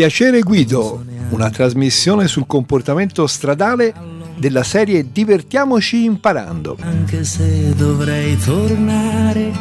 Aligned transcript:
Piacere 0.00 0.40
Guido, 0.40 1.04
una 1.28 1.50
trasmissione 1.50 2.26
sul 2.26 2.46
comportamento 2.46 3.26
stradale 3.26 3.92
della 4.38 4.62
serie 4.62 5.12
Divertiamoci 5.12 6.04
imparando. 6.04 6.78
Anche 6.80 7.22
se 7.22 7.74
dovrei 7.74 8.34
tornare, 8.38 9.52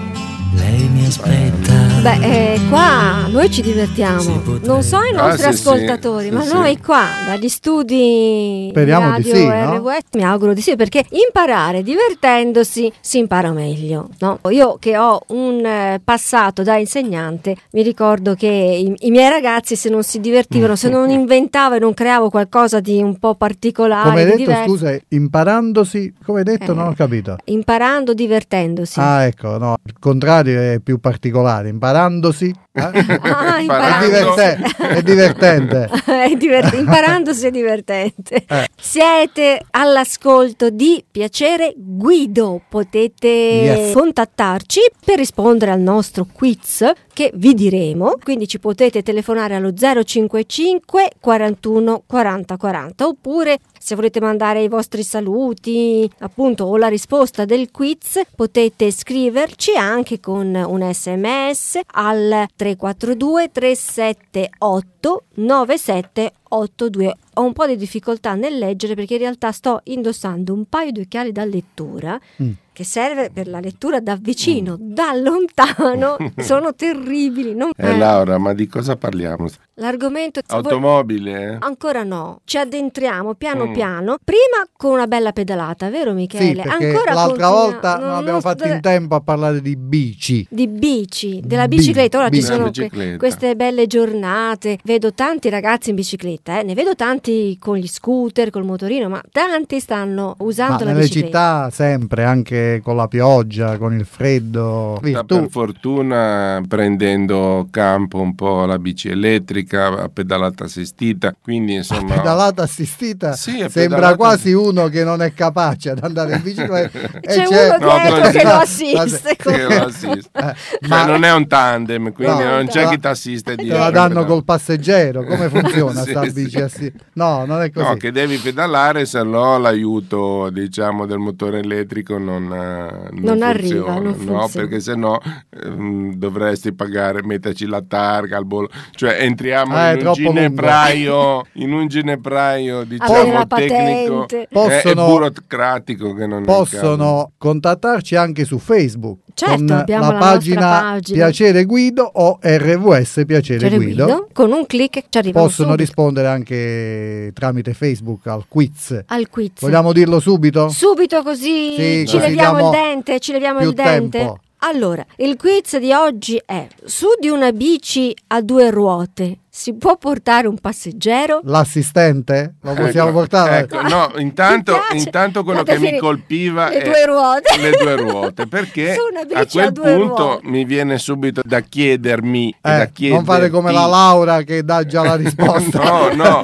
lei 0.56 0.88
mi 0.90 1.06
aspetta. 1.06 1.74
Beh, 2.02 2.54
eh, 2.56 2.60
qua 2.70 3.28
noi 3.30 3.52
ci 3.52 3.62
divertiamo. 3.62 4.42
Non 4.64 4.82
so 4.84 4.98
i 5.04 5.14
nostri 5.14 5.46
Ah, 5.46 5.52
sì, 5.52 5.68
ascoltatori, 5.68 6.26
Sì, 6.30 6.32
ma 6.32 6.42
sì. 6.44 6.54
noi 6.54 6.78
qua, 6.80 7.04
dagli 7.28 7.50
studi 7.50 8.68
Speriamo 8.72 9.18
di 9.18 9.32
radio 9.32 9.36
sì, 9.36 9.46
no? 9.46 9.76
RWS, 9.78 10.00
mi 10.14 10.24
auguro 10.24 10.54
di 10.54 10.62
sì, 10.62 10.76
perché 10.78 11.04
imparare 11.10 11.84
divertendosi 11.84 12.92
si 13.02 13.18
impara 13.18 13.52
meglio. 13.52 14.10
no? 14.20 14.40
Io 14.50 14.78
che 14.80 14.98
ho 14.98 15.22
un 15.28 15.64
eh, 15.66 16.00
passato 16.04 16.64
da 16.64 16.78
insegnante, 16.78 17.56
mi 17.72 17.82
ricordo 17.84 18.34
che 18.36 18.48
i, 18.48 19.08
i 19.08 19.12
miei 19.12 19.30
ragazzi 19.30 19.76
se 19.76 19.90
non 19.90 20.04
si 20.04 20.20
divertivano, 20.22 20.76
se 20.76 20.90
non 20.90 21.10
inventavo 21.12 21.76
e 21.76 21.80
non 21.80 21.94
creavo 21.94 22.30
qualcosa 22.30 22.80
di 22.80 23.02
un 23.02 23.18
po' 23.20 23.36
particolare, 23.36 24.10
Come 24.10 24.20
hai 24.22 24.26
di 24.26 24.32
detto, 24.32 24.50
diverso, 24.50 24.70
scusa, 24.70 24.98
imparandosi, 25.10 26.14
come 26.26 26.40
hai 26.40 26.44
detto, 26.46 26.72
Eh. 26.72 26.76
non 26.76 26.88
ho 26.88 26.94
capito. 26.94 27.36
imparando 27.46 28.14
divertendosi. 28.14 29.00
Ah, 29.00 29.24
ecco, 29.26 29.58
no, 29.58 29.76
il 29.86 29.94
contrario 30.00 30.38
è 30.48 30.80
più 30.84 31.00
particolare, 31.00 31.70
imparandosi 31.70 32.54
eh? 32.72 32.82
Ah, 33.22 33.58
è, 33.58 33.62
imparando- 33.62 34.06
diverte- 34.06 34.60
è 34.78 35.02
divertente. 35.02 35.90
È 36.06 36.36
divert- 36.38 36.74
imparandosi 36.78 37.48
è 37.48 37.52
divertente. 37.52 38.46
Eh. 38.50 38.68
Siete 38.80 39.62
all'ascolto 39.72 40.70
di 40.70 41.04
Piacere 41.10 41.74
Guido. 41.76 42.62
Potete 42.70 43.28
Yes. 43.28 43.94
contattarci 43.94 44.80
per 45.04 45.18
rispondere 45.18 45.72
al 45.72 45.80
nostro 45.82 46.26
quiz 46.32 46.90
che 47.20 47.32
vi 47.34 47.54
diremo. 47.54 48.14
Quindi 48.24 48.48
ci 48.48 48.60
potete 48.60 49.04
telefonare 49.04 49.54
allo 49.54 49.74
055 49.74 51.12
41 51.20 52.04
40 52.08 52.56
40 52.56 53.08
oppure 53.08 53.60
se 53.78 53.96
volete 53.96 54.22
mandare 54.22 54.64
i 54.64 54.70
vostri 54.70 55.04
saluti, 55.04 56.10
appunto, 56.20 56.64
o 56.64 56.78
la 56.78 56.88
risposta 56.88 57.44
del 57.44 57.72
quiz, 57.72 58.22
potete 58.38 58.90
scriverci 58.90 59.76
anche 59.76 60.22
con 60.22 60.56
un 60.56 60.94
sms 60.94 61.80
al 61.88 62.46
342 62.56 63.52
378 63.52 65.24
9782. 65.34 67.18
Ho 67.34 67.44
un 67.44 67.52
po' 67.52 67.68
di 67.68 67.76
difficoltà 67.76 68.36
nel 68.36 68.58
leggere 68.58 68.96
perché 68.96 69.16
in 69.16 69.20
realtà 69.20 69.52
sto 69.52 69.82
indossando 69.86 70.54
un 70.54 70.64
paio 70.70 70.92
di 70.92 71.02
occhiali 71.02 71.34
da 71.34 71.44
lettura 71.44 72.18
Mm. 72.42 72.52
Che 72.80 72.86
serve 72.86 73.30
per 73.30 73.50
la 73.50 73.60
lettura 73.60 74.00
da 74.00 74.16
vicino, 74.16 74.78
da 74.80 75.12
lontano. 75.14 76.16
Sono 76.38 76.74
terribili. 76.74 77.54
non- 77.54 77.72
Eh, 77.76 77.90
eh, 77.90 77.98
Laura, 77.98 78.38
ma 78.38 78.54
di 78.54 78.68
cosa 78.68 78.96
parliamo? 78.96 79.48
L'argomento 79.80 80.42
Automobile? 80.48 81.54
eh? 81.54 81.58
Ancora 81.60 82.04
no, 82.04 82.42
ci 82.44 82.58
addentriamo 82.58 83.34
piano 83.36 83.68
Mm. 83.68 83.74
piano. 83.74 84.18
Prima 84.24 84.68
con 84.76 84.92
una 84.92 85.08
bella 85.08 85.32
pedalata, 85.32 85.90
vero 85.90 86.10
Sì, 86.12 86.16
Michele? 86.16 86.62
perché 86.64 86.86
Ancora 86.88 87.14
l'altra 87.14 87.48
continua- 87.48 87.50
volta 87.72 87.98
non, 87.98 88.10
abbiamo 88.12 88.42
fatto 88.42 88.64
dove- 88.64 88.76
in 88.76 88.82
tempo 88.82 89.16
a 89.16 89.22
parlare 89.22 89.62
di 89.62 89.76
bici. 89.76 90.46
di 90.50 90.68
bici, 90.68 91.42
della 91.44 91.68
Bi- 91.68 91.78
bicicletta. 91.78 92.18
Ora 92.18 92.26
ci 92.30 92.32
bici. 92.40 92.44
sono 92.46 92.70
Della 92.72 92.88
que- 92.90 93.18
queste 93.18 93.56
belle 93.56 93.88
giornate. 93.88 94.78
Vedo 94.84 95.14
tanti 95.14 95.50
ragazzi 95.50 95.90
in 95.90 95.96
bicicletta, 95.96 96.60
eh. 96.60 96.64
ne 96.64 96.74
vedo 96.74 96.96
tanti 96.96 97.58
con 97.60 97.78
gli 97.78 97.88
scooter, 97.88 98.50
col 98.50 98.66
motorino, 98.66 99.08
ma 99.10 99.22
tanti 99.32 99.80
stanno 99.80 100.36
usando 100.40 100.74
Ma 100.80 100.84
la 100.86 100.92
nelle 100.92 101.04
bicicletta. 101.06 101.68
città 101.68 101.70
sempre, 101.72 102.24
anche 102.24 102.82
con 102.84 102.96
la 102.96 103.08
pioggia, 103.08 103.78
con 103.78 103.94
il 103.94 104.06
freddo. 104.06 105.00
Sì, 105.04 105.12
Ma 105.12 105.24
tu- 105.24 105.38
Per 105.40 105.50
fortuna 105.50 106.62
prendendo 106.68 107.68
campo 107.72 108.20
un 108.20 108.36
po' 108.36 108.66
la 108.66 108.78
bici 108.80 109.10
elettrica, 109.10 109.68
a 109.78 110.10
pedalata 110.12 110.64
assistita, 110.66 111.34
quindi 111.42 111.76
insomma... 111.76 112.16
pedalata 112.16 112.64
assistita 112.64 113.34
Sì, 113.34 113.60
è 113.60 113.70
sembra 113.70 113.98
pedalata- 113.98 114.16
quasi 114.16 114.54
uno 114.54 114.88
che 114.88 115.04
non 115.04 115.22
è 115.22 115.34
capace 115.34 115.92
ad 115.92 116.00
andare 116.04 116.36
in 116.36 116.42
bicicletta 116.42 116.98
e 117.20 117.20
C'è 117.22 117.44
c'è- 117.46 117.76
uno 117.78 117.86
No, 117.86 118.00
dietro 118.00 118.30
che 118.32 118.44
lo 118.44 118.50
Ma- 118.50 118.60
assiste. 118.62 119.36
Sì, 119.40 119.62
lo 119.62 119.84
assiste. 119.86 120.30
Eh, 120.34 120.54
Cioè, 120.82 120.88
ma 120.88 121.06
non 121.06 121.24
è 121.24 121.32
un 121.34 121.48
tandem, 121.48 122.12
quindi 122.12 122.44
No, 122.44 122.50
non 122.50 122.68
c'è 122.68 122.84
no. 122.84 122.90
chi 122.90 123.00
ti 123.00 123.08
assiste 123.08 123.56
te 123.56 123.64
dietro. 123.64 123.80
la 123.80 123.90
danno 123.92 124.26
col 124.26 124.44
passeggero 124.44 125.24
come 125.24 125.50
funziona 125.50 126.02
Sì, 126.04 126.10
sta 126.12 126.24
sì. 126.24 126.32
bici 126.34 126.60
assi- 126.62 126.94
no 127.14 127.46
non 127.46 127.62
è 127.62 127.72
così 127.72 127.86
No, 127.88 127.96
che 127.96 128.12
devi 128.12 128.38
pedalare, 128.38 129.06
se 129.06 129.24
no 129.24 129.58
l'aiuto 129.58 130.50
diciamo 130.52 131.06
del 131.06 131.18
motore 131.18 131.60
elettrico 131.60 132.18
non, 132.18 132.44
eh, 132.54 133.10
non 133.12 133.22
Non 133.22 133.42
arriva, 133.42 133.86
funziona, 133.86 133.94
non 133.94 134.04
no, 134.04 134.14
funziona. 134.14 134.48
perché 134.54 134.80
se 134.80 134.96
no 134.96 135.20
ehm, 135.64 136.14
dovresti 136.16 136.74
pagare, 136.74 137.24
metterci 137.24 137.66
la 137.66 137.82
targa, 137.88 138.38
il 138.38 138.46
bollo, 138.46 138.70
cioè 138.96 139.18
entriamo 139.22 139.59
Ah, 139.68 139.92
è 139.92 140.00
in 140.00 140.06
un 140.08 140.14
ginepraio, 140.14 141.46
in 141.54 141.74
un 141.74 141.88
ginepraio 141.88 142.84
diciamo 142.84 143.32
la 143.32 143.46
tecnico 143.46 144.26
patente. 144.26 144.38
eh, 144.38 144.42
e 144.44 144.48
Possono- 144.52 145.06
burocratico 145.08 146.14
che 146.14 146.28
non 146.28 146.44
possono 146.44 147.32
contattarci 147.38 148.16
anche 148.16 148.46
su 148.46 148.58
Facebook 148.60 149.20
Certo, 149.34 149.56
con 149.56 149.70
abbiamo 149.72 150.08
la, 150.08 150.12
la 150.14 150.20
pagina, 150.20 150.80
pagina. 150.82 151.18
Piacere 151.26 151.64
Guido 151.64 152.04
o 152.14 152.40
RVS 152.42 153.24
Piacere 153.26 153.26
Piacere 153.26 153.76
Guido. 153.78 154.04
Guido, 154.06 154.28
con 154.34 154.52
un 154.52 154.66
clic 154.66 155.06
ci 155.10 155.18
arrivano 155.18 155.46
Possono 155.46 155.70
subito 155.70 155.84
rispondere 155.84 156.28
anche 156.28 157.32
tramite 157.34 157.74
Facebook 157.74 158.28
al 158.28 158.44
quiz. 158.48 159.02
al 159.08 159.30
quiz. 159.30 159.52
Vogliamo 159.62 159.94
dirlo 159.94 160.20
subito? 160.20 160.68
Subito 160.70 161.24
così 161.24 161.74
Sì, 161.76 162.06
ci 162.08 162.18
così 162.18 162.30
leviamo 162.30 162.66
il 162.66 162.70
dente, 162.72 163.20
ci 163.20 163.32
leviamo 163.32 163.62
il 163.62 163.74
dente. 163.74 164.18
tempo. 164.18 164.40
Allora, 164.62 165.06
il 165.18 165.38
quiz 165.38 165.78
di 165.78 165.94
oggi 165.94 166.42
è: 166.46 166.68
su 166.84 167.06
di 167.18 167.30
una 167.30 167.54
bici 167.54 168.14
a 168.28 168.42
due 168.42 168.70
ruote 168.72 169.38
si 169.52 169.74
può 169.76 169.98
portare 169.98 170.48
un 170.48 170.58
passeggero? 170.60 171.42
L'assistente? 171.44 172.56
Lo 172.62 172.74
possiamo 172.74 173.10
Ecco, 173.10 173.18
portare? 173.18 173.58
ecco, 173.60 173.82
no, 173.82 174.12
intanto, 174.20 174.78
intanto 174.94 175.44
quello 175.44 175.64
che 175.64 175.80
mi 175.80 175.98
colpiva 175.98 176.70
le 176.70 176.82
due 176.84 177.06
ruote. 177.06 177.58
le 177.60 177.72
due 177.72 177.96
ruote, 177.96 178.48
perché 178.48 178.96
a 179.34 179.46
quel 179.46 179.66
a 179.68 179.72
punto 179.72 180.16
ruote. 180.16 180.48
mi 180.48 180.66
viene 180.66 180.98
subito 180.98 181.42
da 181.44 181.62
chiedermi 181.62 182.56
da 182.62 182.84
Eh, 182.84 182.92
chiederti 182.92 183.10
non 183.10 183.24
fare 183.26 183.50
come 183.50 183.72
la 183.72 183.86
Laura 183.88 184.42
che 184.44 184.64
dà 184.64 184.86
già 184.86 185.04
la 185.04 185.16
risposta. 185.18 185.80
no, 185.82 186.14
no, 186.14 186.42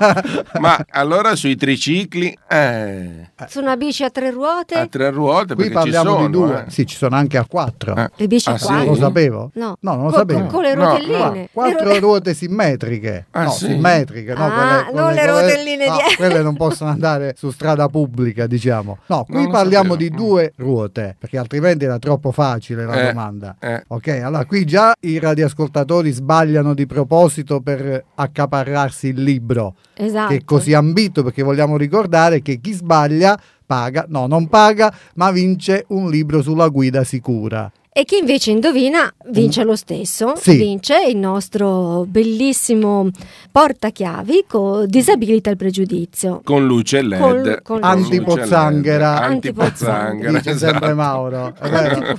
ma 0.59 0.83
allora 0.89 1.35
sui 1.35 1.55
tricicli 1.55 2.35
eh, 2.49 3.29
Su 3.47 3.59
una 3.59 3.77
bici 3.77 4.03
a 4.03 4.09
tre 4.09 4.31
ruote? 4.31 4.75
a 4.75 4.87
tre 4.87 5.11
ruote 5.11 5.53
Qui 5.53 5.65
perché 5.69 5.69
ci 5.69 5.73
parliamo 5.91 6.09
sono 6.15 6.25
di 6.25 6.31
due. 6.31 6.65
eh. 6.67 6.71
Sì, 6.71 6.85
ci 6.87 6.95
sono 6.95 7.15
anche 7.15 7.37
a 7.37 7.45
quattro. 7.47 7.95
Eh. 7.95 8.09
Le 8.15 8.27
bici 8.27 8.49
Ah, 8.49 8.53
a 8.53 8.57
sì? 8.57 8.65
quattro? 8.65 8.85
Lo 8.89 8.95
sapevo? 8.95 9.51
No. 9.53 9.77
No, 9.81 9.93
non 9.95 10.05
lo 10.05 10.09
Con- 10.09 10.19
sapevo. 10.19 10.45
Con, 10.47 10.61
le 10.63 10.73
No, 10.75 10.85
rotelline. 10.85 11.17
no. 11.17 11.31
Le 11.33 11.49
Quattro 11.51 11.99
ruote 11.99 12.33
simmetriche. 12.33 12.93
Ah, 13.31 13.43
no, 13.43 13.49
sì? 13.51 13.65
simmetriche, 13.65 14.33
no, 14.33 14.45
Ah, 14.45 14.89
non 14.93 15.13
le 15.13 15.25
rotelline 15.25 15.87
no, 15.87 15.95
dietro. 15.95 16.15
quelle 16.17 16.41
non 16.41 16.55
possono 16.57 16.89
andare 16.89 17.33
su 17.37 17.51
strada 17.51 17.87
pubblica, 17.87 18.47
diciamo. 18.47 18.99
No, 19.07 19.23
qui 19.25 19.35
Non 19.35 19.51
parliamo 19.51 19.95
di 19.95 20.09
due 20.09 20.53
ruote, 20.57 21.15
perché 21.17 21.37
altrimenti 21.37 21.85
era 21.85 21.99
troppo 21.99 22.31
facile 22.31 22.85
la 22.85 22.93
Eh, 23.01 23.07
domanda. 23.07 23.55
eh. 23.59 23.83
Ok, 23.87 24.07
allora 24.23 24.45
qui 24.45 24.65
già 24.65 24.93
i 25.01 25.19
radioascoltatori 25.19 26.11
sbagliano 26.11 26.73
di 26.73 26.85
proposito 26.85 27.61
per 27.61 28.03
accaparrarsi 28.15 29.07
il 29.07 29.21
libro, 29.23 29.75
Esatto. 29.95 30.29
che 30.29 30.35
è 30.37 30.43
così 30.43 30.73
ambito 30.73 31.23
perché 31.23 31.43
vogliamo 31.43 31.77
ricordare 31.77 32.41
che 32.41 32.59
chi 32.59 32.73
sbaglia 32.73 33.39
paga, 33.65 34.05
no, 34.09 34.27
non 34.27 34.47
paga, 34.47 34.93
ma 35.15 35.31
vince 35.31 35.85
un 35.89 36.09
libro 36.09 36.41
sulla 36.41 36.67
guida 36.67 37.03
sicura. 37.03 37.71
E 37.97 38.03
chi 38.03 38.17
invece 38.17 38.51
indovina 38.51 39.09
vince 39.27 39.63
lo 39.63 39.77
stesso, 39.77 40.33
Sì. 40.35 40.57
vince 40.57 41.05
il 41.07 41.15
nostro 41.15 42.03
bellissimo 42.05 43.07
portachiavi 43.49 44.43
con 44.49 44.85
disabilita 44.87 45.49
il 45.49 45.55
pregiudizio. 45.55 46.41
con 46.43 46.65
luce 46.67 47.01
LED 47.01 47.61
Con- 47.61 47.79
con. 47.79 47.83
Antipozzanghera. 47.85 49.21
antipozzanghera 49.21 50.31
Dice 50.39 50.57
sempre 50.57 50.77
esatto. 50.87 50.95
Mauro, 50.95 51.53
è 51.57 51.69
vero? 51.69 52.17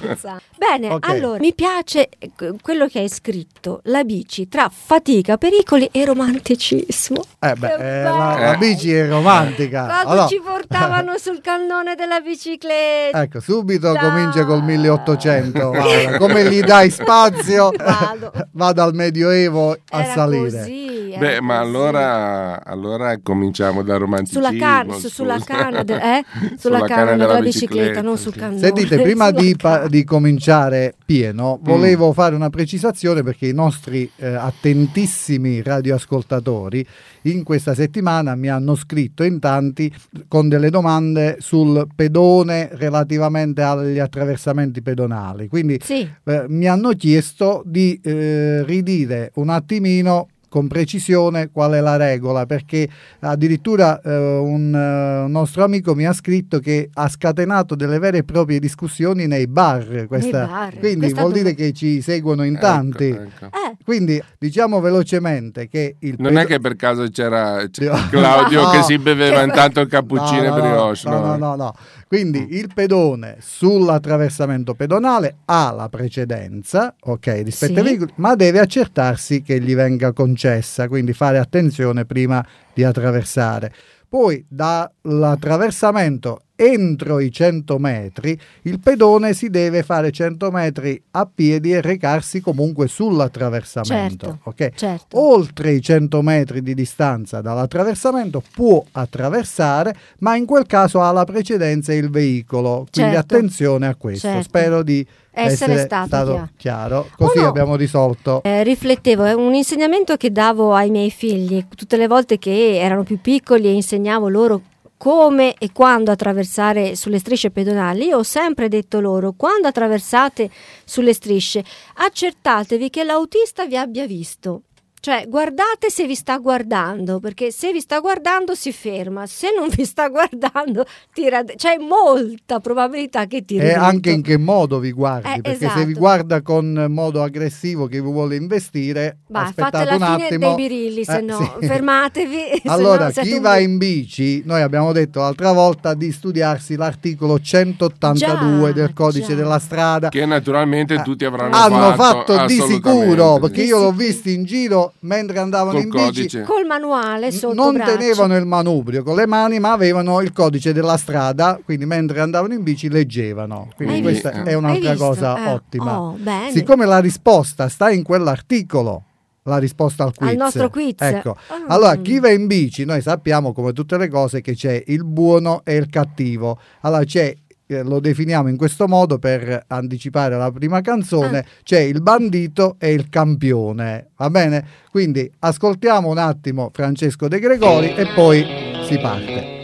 Bene, 0.56 0.88
Ok. 0.94 1.08
allora 1.11 1.38
mi 1.40 1.52
piace 1.52 2.08
eh, 2.19 2.31
quello 2.62 2.87
che 2.87 3.00
hai 3.00 3.11
scritto, 3.11 3.81
la 3.84 4.02
bici 4.02 4.49
tra 4.49 4.70
fatica, 4.73 5.37
pericoli 5.37 5.90
e 5.93 6.06
romanticismo. 6.06 7.23
Eh 7.38 7.52
beh, 7.55 7.75
eh, 7.75 8.02
la, 8.02 8.11
la 8.17 8.34
bello. 8.37 8.58
bici 8.58 8.94
è 8.94 9.06
romantica. 9.06 9.84
Quando 9.84 10.08
Allora, 10.11 10.26
ci 10.26 10.40
portavano 10.43 11.19
sul 11.19 11.43
cannone 11.43 11.94
della 11.96 12.20
bicicletta. 12.20 13.20
Ecco, 13.26 13.40
subito 13.40 13.93
comincia 13.94 14.46
col 14.46 14.62
1800. 14.62 15.64
Laura. 15.72 16.18
Come 16.18 16.50
gli 16.50 16.60
dai 16.60 16.90
spazio, 16.90 17.70
Vado. 17.76 18.32
va 18.52 18.72
dal 18.72 18.94
Medioevo 18.94 19.72
a 19.90 20.02
Era 20.02 20.12
salire. 20.12 20.58
così, 20.58 20.94
Beh, 21.18 21.40
ma 21.40 21.58
allora, 21.58 22.62
allora 22.62 23.16
cominciamo 23.22 23.82
dal 23.82 23.98
romanticismo. 23.98 24.44
sulla, 24.46 24.58
can- 24.58 24.92
su- 24.98 25.08
sulla 25.08 25.38
canna, 25.42 25.82
de- 25.82 25.94
eh? 26.18 26.24
sulla 26.58 26.80
canna 26.80 27.16
della, 27.16 27.40
bicicletta, 27.40 28.02
non 28.02 28.18
sul 28.18 28.34
cannone. 28.34 28.58
Sentite, 28.58 29.00
prima 29.00 29.28
sulla 29.28 29.40
di, 29.40 29.56
pa- 29.56 29.74
canna. 29.76 29.88
di 29.88 30.04
cominciare 30.04 30.94
pieno, 31.06 31.58
volevo 31.62 32.12
fare 32.12 32.34
una 32.34 32.50
precisazione 32.50 33.22
perché 33.22 33.46
i 33.46 33.54
nostri 33.54 34.10
eh, 34.16 34.26
attentissimi 34.34 35.62
radioascoltatori 35.62 36.86
in 37.22 37.42
questa 37.42 37.74
settimana 37.74 38.34
mi 38.36 38.48
hanno 38.48 38.74
scritto 38.76 39.24
in 39.24 39.40
tanti 39.40 39.92
con 40.28 40.48
delle 40.48 40.70
domande 40.70 41.36
sul 41.40 41.86
pedone 41.94 42.68
relativamente 42.72 43.62
agli 43.62 43.98
attraversamenti 43.98 44.82
pedonali. 44.82 45.48
Quindi 45.56 45.79
Sì. 45.82 46.06
eh, 46.25 46.44
mi 46.49 46.67
hanno 46.69 46.91
chiesto 46.91 47.62
di 47.64 47.99
eh, 48.03 48.62
ridire 48.64 49.31
un 49.37 49.49
attimino 49.49 50.29
con 50.49 50.69
precisione 50.69 51.50
qual 51.50 51.73
è 51.73 51.81
la 51.81 51.97
regola, 51.97 52.47
perché 52.47 52.88
addirittura 53.20 54.00
eh, 54.00 54.17
un 54.38 54.73
eh, 54.75 55.29
nostro 55.29 55.64
amico 55.64 55.94
mi 55.94 56.06
ha 56.06 56.12
scritto 56.14 56.61
che 56.61 56.88
ha 56.94 57.08
scatenato 57.08 57.75
delle 57.75 57.99
vere 57.99 58.19
e 58.19 58.25
proprie 58.25 58.58
discussioni 58.58 59.26
nei 59.26 59.47
bar. 59.49 60.06
Questa, 60.06 60.47
bar. 60.47 60.79
Quindi 60.79 60.99
Questa 61.00 61.20
vuol 61.20 61.32
dove- 61.32 61.43
dire 61.43 61.55
che 61.55 61.73
ci 61.73 62.00
seguono 62.00 62.43
in 62.44 62.56
tanti. 62.59 63.05
Ecco, 63.09 63.23
ecco. 63.23 63.44
Eh, 63.47 63.76
Quindi 63.85 64.23
diciamo 64.38 64.81
velocemente 64.81 65.69
che 65.69 65.97
il 66.00 66.14
Non 66.19 66.32
è 66.38 66.43
pedo- 66.43 66.47
che 66.49 66.61
per 66.61 66.76
caso 66.76 67.06
c'era. 67.11 67.62
Claudio 68.11 68.62
No. 68.62 68.70
che 68.70 68.82
si 68.82 68.99
beveva 68.99 69.41
Che- 69.41 69.44
intanto 69.47 69.81
il 69.81 69.88
cappuccino 69.88 70.43
No, 70.43 70.49
no, 70.49 70.61
brioche. 70.61 71.09
No, 71.09 71.20
no, 71.20 71.37
no, 71.37 71.55
no. 71.56 71.75
Quindi 72.08 72.47
il 72.56 72.70
pedone 72.73 73.38
sull'attraversamento 73.41 74.75
pedonale 74.75 75.38
ha 75.47 75.73
la 75.73 75.88
precedenza, 75.88 76.94
ok, 77.00 77.26
rispetto 77.44 77.73
Sì. 77.73 77.79
ai 77.81 77.85
veicoli, 77.85 78.12
ma 78.17 78.37
deve 78.37 78.61
accertarsi 78.61 79.43
che 79.43 79.61
gli 79.61 79.75
venga 79.75 80.12
concessa, 80.12 80.87
quindi 80.87 81.12
fare 81.12 81.38
attenzione 81.38 82.05
prima 82.05 82.47
di 82.73 82.85
attraversare. 82.85 83.73
Poi 84.08 84.44
dall'attraversamento 84.49 86.43
entro 86.56 87.20
i 87.20 87.31
100 87.31 87.79
metri 87.79 88.38
il 88.62 88.81
pedone 88.81 89.35
si 89.35 89.50
deve 89.50 89.82
fare 89.82 90.11
100 90.11 90.50
metri 90.50 91.00
a 91.12 91.29
piedi 91.32 91.73
e 91.73 91.81
recarsi 91.82 92.41
comunque 92.41 92.88
sull'attraversamento. 92.88 94.26
Certo, 94.26 94.38
ok? 94.44 94.70
certo. 94.75 95.20
Oltre 95.20 95.73
i 95.73 95.81
100 95.82 96.23
metri 96.23 96.62
di 96.62 96.75
distanza 96.75 97.41
dall'attraversamento 97.41 98.43
può 98.55 98.82
attraversare, 98.93 99.94
ma 100.20 100.37
in 100.37 100.47
quel 100.47 100.67
caso 100.67 101.00
ha 101.03 101.12
la 101.12 101.25
precedenza 101.25 101.93
il 101.93 102.11
veicolo. 102.11 102.87
Quindi 102.91 103.12
Certo. 103.14 103.35
attenzione 103.35 103.87
a 103.87 103.94
questo. 103.94 104.26
Certo. 104.29 104.43
Spero 104.43 104.82
di 104.82 105.06
Essere 105.38 105.73
essere, 105.75 105.85
stato 105.85 106.09
chiaro. 106.09 106.49
chiaro. 106.56 107.09
Così 107.17 107.38
Uno- 107.38 107.49
abbiamo 107.49 107.76
risolto. 107.76 108.43
Eh, 108.43 108.62
riflettevo, 108.62 109.25
è 109.25 109.35
un 109.35 109.52
insegnamento 109.55 110.17
che 110.17 110.32
davo 110.32 110.73
ai 110.73 110.88
miei 110.91 111.11
figli 111.11 111.67
tutte 111.76 111.99
le 111.99 112.06
volte 112.06 112.38
che 112.38 112.79
erano 112.79 113.02
più 113.02 113.20
piccoli 113.20 113.67
e 113.67 113.73
insegnavo 113.73 114.29
loro 114.29 114.62
come 114.96 115.54
e 115.58 115.72
quando 115.72 116.10
attraversare 116.10 116.96
sulle 116.96 117.19
strisce 117.19 117.50
pedonali. 117.50 118.06
Io 118.06 118.19
ho 118.19 118.22
sempre 118.22 118.69
detto 118.69 119.00
loro, 119.00 119.32
quando 119.37 119.69
attraversate 119.69 120.50
sulle 120.84 121.12
strisce, 121.12 121.64
accertatevi 121.94 122.90
che 122.90 123.04
l'autista 123.04 123.66
vi 123.66 123.76
abbia 123.76 124.06
visto. 124.06 124.62
Cioè, 124.98 125.26
guardate 125.28 125.88
se 125.88 126.04
vi 126.06 126.16
sta 126.16 126.38
guardando, 126.38 127.20
perché 127.20 127.52
se 127.52 127.70
vi 127.72 127.81
sta 127.81 128.00
guardando 128.00 128.54
si 128.56 128.72
ferma, 128.72 129.25
se 129.26 129.48
non 129.56 129.69
vi 129.75 129.84
sta 129.84 130.08
guardando 130.08 130.84
tira... 131.12 131.44
C'è 131.44 131.76
molta 131.78 132.58
probabilità 132.58 133.26
che 133.26 133.44
tiri 133.44 133.60
E 133.64 133.69
dritto. 133.70 133.81
anche 133.84 134.10
in 134.10 134.22
che 134.22 134.37
modo 134.37 134.81
vi 134.81 134.90
guardi, 134.90 135.28
Eh, 135.28 135.40
perché 135.43 135.58
se 135.58 135.66
vi 135.76 135.81
esatto. 135.93 135.98
guarda 135.98 136.43
con 136.43 136.87
modo 136.88 137.22
aggressivo 137.22 137.87
che 137.87 138.00
vi 138.02 138.10
vuole 138.10 138.34
investire, 138.34 139.19
Vai, 139.28 139.44
aspettate 139.44 139.84
fate 139.87 139.98
la 139.98 140.06
un 140.06 140.12
fine 140.14 140.26
attimo. 140.26 140.54
dei 140.54 140.69
birilli, 140.69 141.04
se 141.04 141.16
Eh, 141.19 141.20
no 141.20 141.38
sì. 141.60 141.66
fermatevi. 141.66 142.62
Allora, 142.64 143.10
chi 143.10 143.32
un 143.34 143.40
va 143.42 143.58
in 143.58 143.78
bici, 143.78 144.42
noi 144.44 144.62
abbiamo 144.62 144.90
detto 144.92 145.20
l'altra 145.20 145.52
volta 145.52 145.94
di 145.94 146.10
studiarsi 146.10 146.75
l'articolo 146.75 147.38
182 147.38 148.66
Già, 148.69 148.72
del 148.72 148.92
codice 148.92 149.28
già. 149.28 149.34
della 149.34 149.58
strada. 149.60 150.08
Che 150.08 150.26
naturalmente 150.26 150.94
Eh, 150.94 151.02
tutti 151.02 151.25
avranno 151.25 151.54
Hanno 151.54 151.94
fatto, 151.94 152.34
fatto 152.34 152.46
di 152.46 152.60
sicuro, 152.60 153.38
perché 153.38 153.62
io 153.62 153.78
l'ho 153.78 153.92
visto 153.92 154.28
in 154.28 154.44
giro 154.44 154.94
mentre 155.00 155.38
andavano 155.38 155.72
Col 155.76 155.82
in 155.82 155.88
bici. 155.90 156.04
codice. 156.04 156.43
Col 156.43 156.64
manuale 156.66 157.31
sotto 157.31 157.54
non 157.54 157.75
braccio. 157.75 157.96
tenevano 157.96 158.37
il 158.37 158.44
manubrio 158.46 159.02
con 159.02 159.16
le 159.16 159.26
mani, 159.26 159.58
ma 159.60 159.72
avevano 159.72 160.20
il 160.20 160.32
codice 160.32 160.72
della 160.72 160.96
strada, 160.96 161.58
quindi 161.64 161.87
mentre 161.87 162.20
andavano 162.20 162.54
in 162.54 162.62
bici 162.62 162.88
leggevano. 162.88 163.69
Quindi 163.76 163.94
Hai 163.94 164.02
questa 164.02 164.31
visto? 164.31 164.48
è 164.48 164.54
un'altra 164.54 164.96
cosa 164.96 165.37
Eh, 165.37 165.52
ottima. 165.52 166.00
oh, 166.00 166.12
bene. 166.19 166.50
Siccome 166.50 166.87
la 166.87 166.98
risposta 166.98 167.69
sta 167.69 167.90
in 167.90 168.02
quell'articolo, 168.02 169.02
la 169.44 169.58
risposta 169.58 170.02
al 170.04 170.14
quiz. 170.14 170.31
Al 170.31 170.37
nostro 170.37 170.70
quiz. 170.70 170.94
Ecco. 170.99 171.37
Ah. 171.49 171.64
Allora, 171.75 171.94
chi 171.96 172.19
va 172.19 172.31
in 172.31 172.46
bici, 172.46 172.84
noi 172.84 173.00
sappiamo 173.00 173.52
come 173.52 173.72
tutte 173.72 173.96
le 173.96 174.08
cose 174.08 174.40
che 174.40 174.54
c'è 174.54 174.82
il 174.88 175.04
buono 175.04 175.60
e 175.64 175.76
il 175.76 175.88
cattivo. 175.88 176.58
Allora 176.81 177.04
c'è 177.04 177.32
eh, 177.66 177.82
lo 177.82 178.00
definiamo 178.00 178.48
in 178.48 178.56
questo 178.56 178.86
modo 178.86 179.18
per 179.18 179.64
anticipare 179.66 180.36
la 180.36 180.50
prima 180.50 180.80
canzone, 180.80 181.38
Ah. 181.38 181.44
c'è 181.62 181.80
il 181.80 182.00
bandito 182.02 182.76
e 182.78 182.92
il 182.92 183.08
campione, 183.08 184.08
va 184.16 184.30
bene? 184.30 184.64
Quindi 184.90 185.30
ascoltiamo 185.40 186.08
un 186.08 186.18
attimo 186.18 186.70
Francesco 186.72 187.28
De 187.28 187.38
Gregori 187.38 187.94
e 187.94 188.06
poi 188.14 188.44
si 188.86 188.98
parte. 188.98 189.54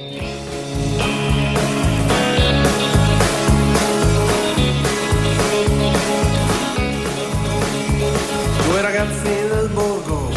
Due 8.68 8.80
ragazzi 8.80 9.22
del 9.24 9.70
borgo, 9.72 10.30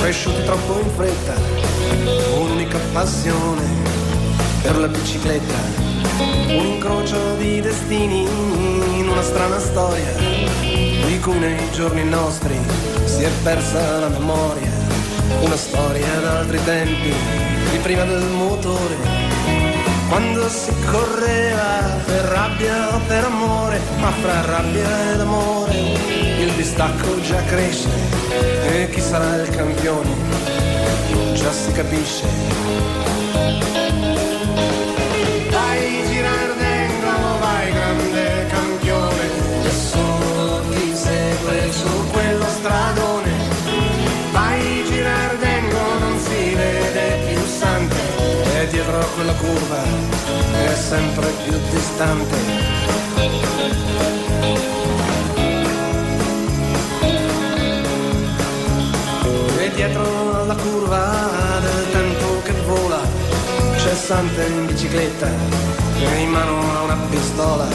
cresciuti 0.00 0.42
troppo 0.44 0.80
in 0.80 0.90
fretta, 0.90 1.34
un'unica 2.38 2.78
passione 2.92 3.62
per 4.62 4.76
la 4.78 4.88
bicicletta, 4.88 5.58
un 6.20 6.66
incrocio 6.66 7.34
di 7.36 7.60
destini 7.60 8.22
in 8.98 9.08
una 9.08 9.22
strana 9.22 9.58
storia, 9.58 10.12
di 10.60 11.18
cui 11.20 11.38
nei 11.38 11.70
giorni 11.72 12.04
nostri 12.04 12.58
si 13.04 13.22
è 13.22 13.30
persa 13.42 14.00
la 14.00 14.08
memoria, 14.08 14.70
una 15.40 15.56
storia 15.56 16.20
d'altri 16.20 16.62
tempi, 16.64 17.12
di 17.70 17.78
prima 17.78 18.04
del 18.04 18.24
motore, 18.24 18.96
quando 20.08 20.48
si 20.48 20.72
correva 20.90 21.98
per 22.04 22.24
rabbia 22.24 22.94
o 22.94 23.00
per 23.06 23.24
amore, 23.24 23.80
ma 23.98 24.10
fra 24.10 24.40
rabbia 24.42 25.12
ed 25.12 25.20
amore 25.20 25.78
il 26.40 26.52
distacco 26.52 27.20
già 27.20 27.42
cresce 27.44 27.88
e 28.64 28.88
chi 28.90 29.00
sarà 29.00 29.42
il 29.42 29.50
campione 29.50 30.10
già 31.34 31.52
si 31.52 31.72
capisce. 31.72 33.79
Curva 49.40 49.82
è 50.68 50.74
sempre 50.74 51.30
più 51.44 51.58
distante. 51.70 52.36
E 59.58 59.70
dietro 59.74 60.42
alla 60.42 60.54
curva 60.54 61.60
del 61.60 61.90
tempo 61.90 62.42
che 62.42 62.52
vola 62.66 63.00
c'è 63.76 63.94
Sante 63.94 64.44
in 64.44 64.66
bicicletta 64.66 65.89
e 66.02 66.20
in 66.20 66.30
mano 66.30 66.58
ha 66.58 66.82
una 66.82 66.98
pistola. 67.08 67.66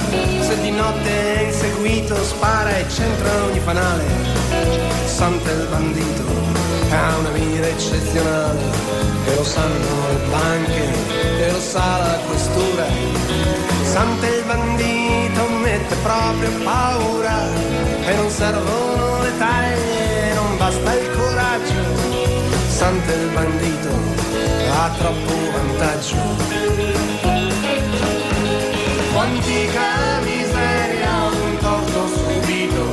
Se 0.41 0.59
di 0.61 0.71
notte 0.71 1.35
è 1.35 1.41
inseguito 1.43 2.15
spara 2.23 2.77
e 2.77 2.89
centra 2.89 3.43
ogni 3.43 3.59
fanale. 3.59 4.03
Sante 5.05 5.51
il 5.51 5.67
bandito 5.69 6.23
ha 6.91 7.17
una 7.17 7.29
mira 7.29 7.67
eccezionale 7.67 8.59
e 9.27 9.35
lo 9.35 9.43
sanno 9.43 10.07
le 10.09 10.29
banche 10.29 10.83
e 11.39 11.51
lo 11.51 11.59
sa 11.59 11.97
la 11.97 12.19
questura. 12.27 12.85
Sante 13.83 14.27
il 14.27 14.43
bandito 14.45 15.47
mette 15.61 15.95
proprio 15.95 16.49
paura 16.63 17.47
e 18.05 18.13
non 18.15 18.29
servono 18.29 19.21
le 19.21 19.37
taglie, 19.37 20.33
non 20.33 20.57
basta 20.57 20.93
il 20.93 21.09
coraggio. 21.15 21.83
Sante 22.67 23.13
il 23.13 23.29
bandito 23.29 23.89
ha 24.71 24.91
troppo 24.97 25.33
vantaggio. 25.53 27.34
Quantica 29.25 30.21
miseria, 30.21 31.09
un 31.25 31.57
torto 31.57 32.07
subito 32.09 32.83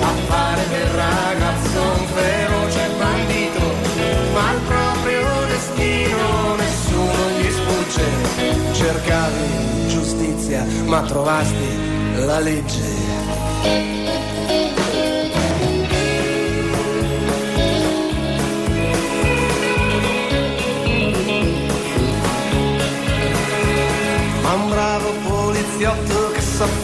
a 0.00 0.12
fare 0.26 0.62
del 0.70 0.86
ragazzo 0.86 1.80
un 1.98 2.06
feroce 2.14 2.88
bandito, 2.98 3.60
ma 4.32 4.48
al 4.48 4.60
proprio 4.60 5.28
destino 5.48 6.54
nessuno 6.56 7.28
gli 7.36 7.50
sfugge. 7.50 8.72
Cercavi 8.72 9.88
giustizia, 9.88 10.64
ma 10.86 11.02
trovasti 11.02 12.24
la 12.24 12.40
legge. 12.40 14.35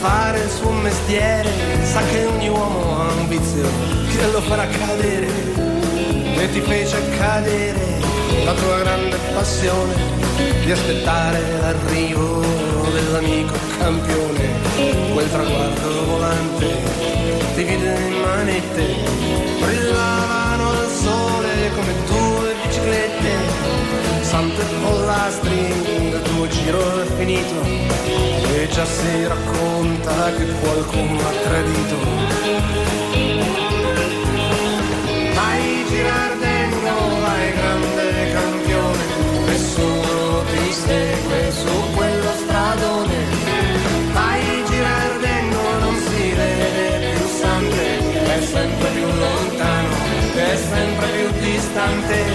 Fare 0.02 0.40
il 0.40 0.50
suo 0.50 0.72
mestiere. 0.72 1.50
Sa 1.84 2.02
che 2.10 2.26
ogni 2.26 2.48
uomo 2.48 3.00
ha 3.00 3.12
un 3.12 3.28
vizio 3.28 3.66
che 4.10 4.30
lo 4.32 4.40
farà 4.40 4.66
cadere. 4.66 5.28
E 6.42 6.50
ti 6.50 6.60
fece 6.60 6.98
cadere 7.16 8.00
la 8.44 8.52
tua 8.52 8.78
grande 8.78 9.16
passione 9.32 9.94
di 10.64 10.72
aspettare 10.72 11.40
l'arrivo 11.60 12.40
del 12.92 13.04
dell'amico 13.12 13.54
campione, 13.78 14.44
quel 15.12 15.30
traguardo 15.30 16.04
volante, 16.06 16.66
divide 17.54 17.94
in 18.08 18.20
manette, 18.20 18.84
brillavano 19.60 20.68
al 20.70 20.88
sole 20.88 21.70
come 21.74 21.94
due 22.06 22.54
biciclette, 22.64 23.30
sante 24.22 24.64
pollastri, 24.82 26.01
tuo 26.42 26.48
giro 26.48 27.02
è 27.02 27.06
finito, 27.16 27.62
e 27.62 28.68
già 28.72 28.84
si 28.84 29.26
racconta 29.26 30.32
che 30.36 30.44
qualcuno 30.60 31.20
ha 31.20 31.32
tradito. 31.44 31.96
Vai 35.34 35.84
girardengo, 35.88 37.20
vai 37.20 37.52
grande 37.52 38.32
campione, 38.32 39.04
nessuno 39.46 40.42
ti 40.50 40.72
segue 40.72 41.52
su 41.52 41.94
quello 41.94 42.32
stradone. 42.44 43.18
Vai 44.12 44.64
girardengo, 44.68 45.78
non 45.78 45.96
si 45.96 46.32
vede 46.32 47.14
più 47.14 47.26
sante, 47.40 48.34
è 48.34 48.42
sempre 48.42 48.88
più 48.88 49.06
lontano, 49.06 49.94
è 50.34 50.56
sempre 50.56 51.06
più 51.06 51.40
distante, 51.40 52.31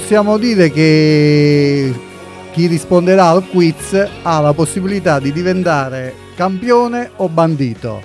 Possiamo 0.00 0.36
dire 0.36 0.70
che 0.70 1.90
chi 2.52 2.66
risponderà 2.66 3.28
al 3.28 3.48
quiz 3.48 3.94
ha 4.24 4.40
la 4.40 4.52
possibilità 4.52 5.18
di 5.18 5.32
diventare 5.32 6.12
campione 6.36 7.12
o 7.16 7.30
bandito. 7.30 8.02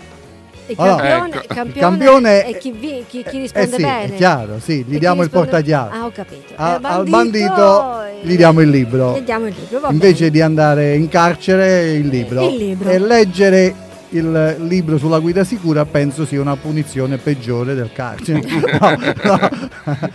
Il 0.67 0.75
Allora, 0.79 0.95
campione, 1.05 1.27
ecco. 1.27 1.37
il 1.37 1.47
campione 1.47 1.79
campione 1.81 2.43
è 2.45 2.57
chi, 2.57 2.71
vi- 2.71 3.03
chi- 3.09 3.25
chi 3.29 3.35
Eh 3.35 3.39
risponde 3.41 3.75
sì, 3.75 3.81
bene. 3.81 4.03
è 4.05 4.15
chiaro, 4.15 4.59
sì, 4.63 4.71
E 4.71 4.75
gli 4.87 4.91
chi 4.93 4.99
diamo 4.99 5.21
il 5.23 5.27
risponde- 5.27 5.49
portachiave. 5.49 5.95
Ah, 5.97 6.05
ho 6.05 6.11
capito. 6.15 6.53
A- 6.55 6.71
E 6.75 6.79
al 6.81 7.09
bandito 7.09 7.93
gli 8.21 8.35
diamo 8.37 8.61
il 8.61 8.69
libro. 8.69 9.17
Gli 9.17 9.21
diamo 9.23 9.47
il 9.47 9.55
libro, 9.59 9.79
va 9.81 9.89
Invece 9.91 10.17
bene. 10.19 10.29
di 10.31 10.41
andare 10.41 10.95
in 10.95 11.09
carcere, 11.09 11.91
il 11.91 12.07
libro. 12.07 12.47
Il 12.47 12.55
libro. 12.55 12.89
E 12.89 12.99
leggere 12.99 13.75
il 14.11 14.55
libro 14.67 14.97
sulla 14.97 15.19
guida 15.19 15.43
sicura 15.43 15.85
penso 15.85 16.25
sia 16.25 16.41
una 16.41 16.55
punizione 16.55 17.17
peggiore 17.17 17.73
del 17.73 17.91
carcere. 17.93 18.39
No, 18.81 18.97
no. 19.23 20.09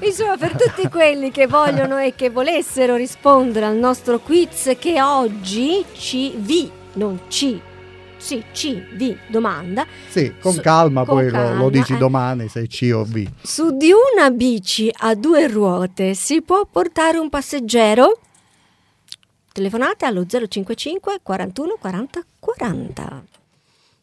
Insomma, 0.02 0.36
per 0.36 0.56
tutti 0.56 0.88
quelli 0.88 1.30
che 1.30 1.46
vogliono 1.46 1.98
e 1.98 2.14
che 2.14 2.30
volessero 2.30 2.96
rispondere 2.96 3.66
al 3.66 3.76
nostro 3.76 4.18
quiz 4.18 4.74
che 4.78 5.00
oggi 5.02 5.84
ci 5.96 6.34
vi, 6.36 6.70
non 6.94 7.20
ci, 7.28 7.60
sì, 8.16 8.42
ci 8.52 8.82
vi 8.94 9.16
domanda 9.28 9.84
Sì, 10.08 10.32
con 10.40 10.52
Su- 10.54 10.60
calma, 10.60 11.04
con 11.04 11.16
poi 11.16 11.26
lo- 11.26 11.32
calma, 11.32 11.54
lo, 11.62 11.70
dici 11.70 11.94
eh. 11.94 11.98
domani 11.98 12.48
se 12.48 12.66
C 12.66 12.90
o 12.94 13.04
V. 13.04 13.26
su 13.42 13.76
di 13.76 13.90
una 13.92 14.30
bici 14.30 14.90
a 15.00 15.14
due 15.14 15.46
ruote 15.48 16.14
si 16.14 16.40
può 16.42 16.66
portare 16.70 17.18
un 17.18 17.28
passeggero? 17.28 18.18
Telefonate 19.54 20.04
allo 20.04 20.26
055 20.26 21.20
41 21.22 21.76
40 21.78 22.24
40. 22.40 23.24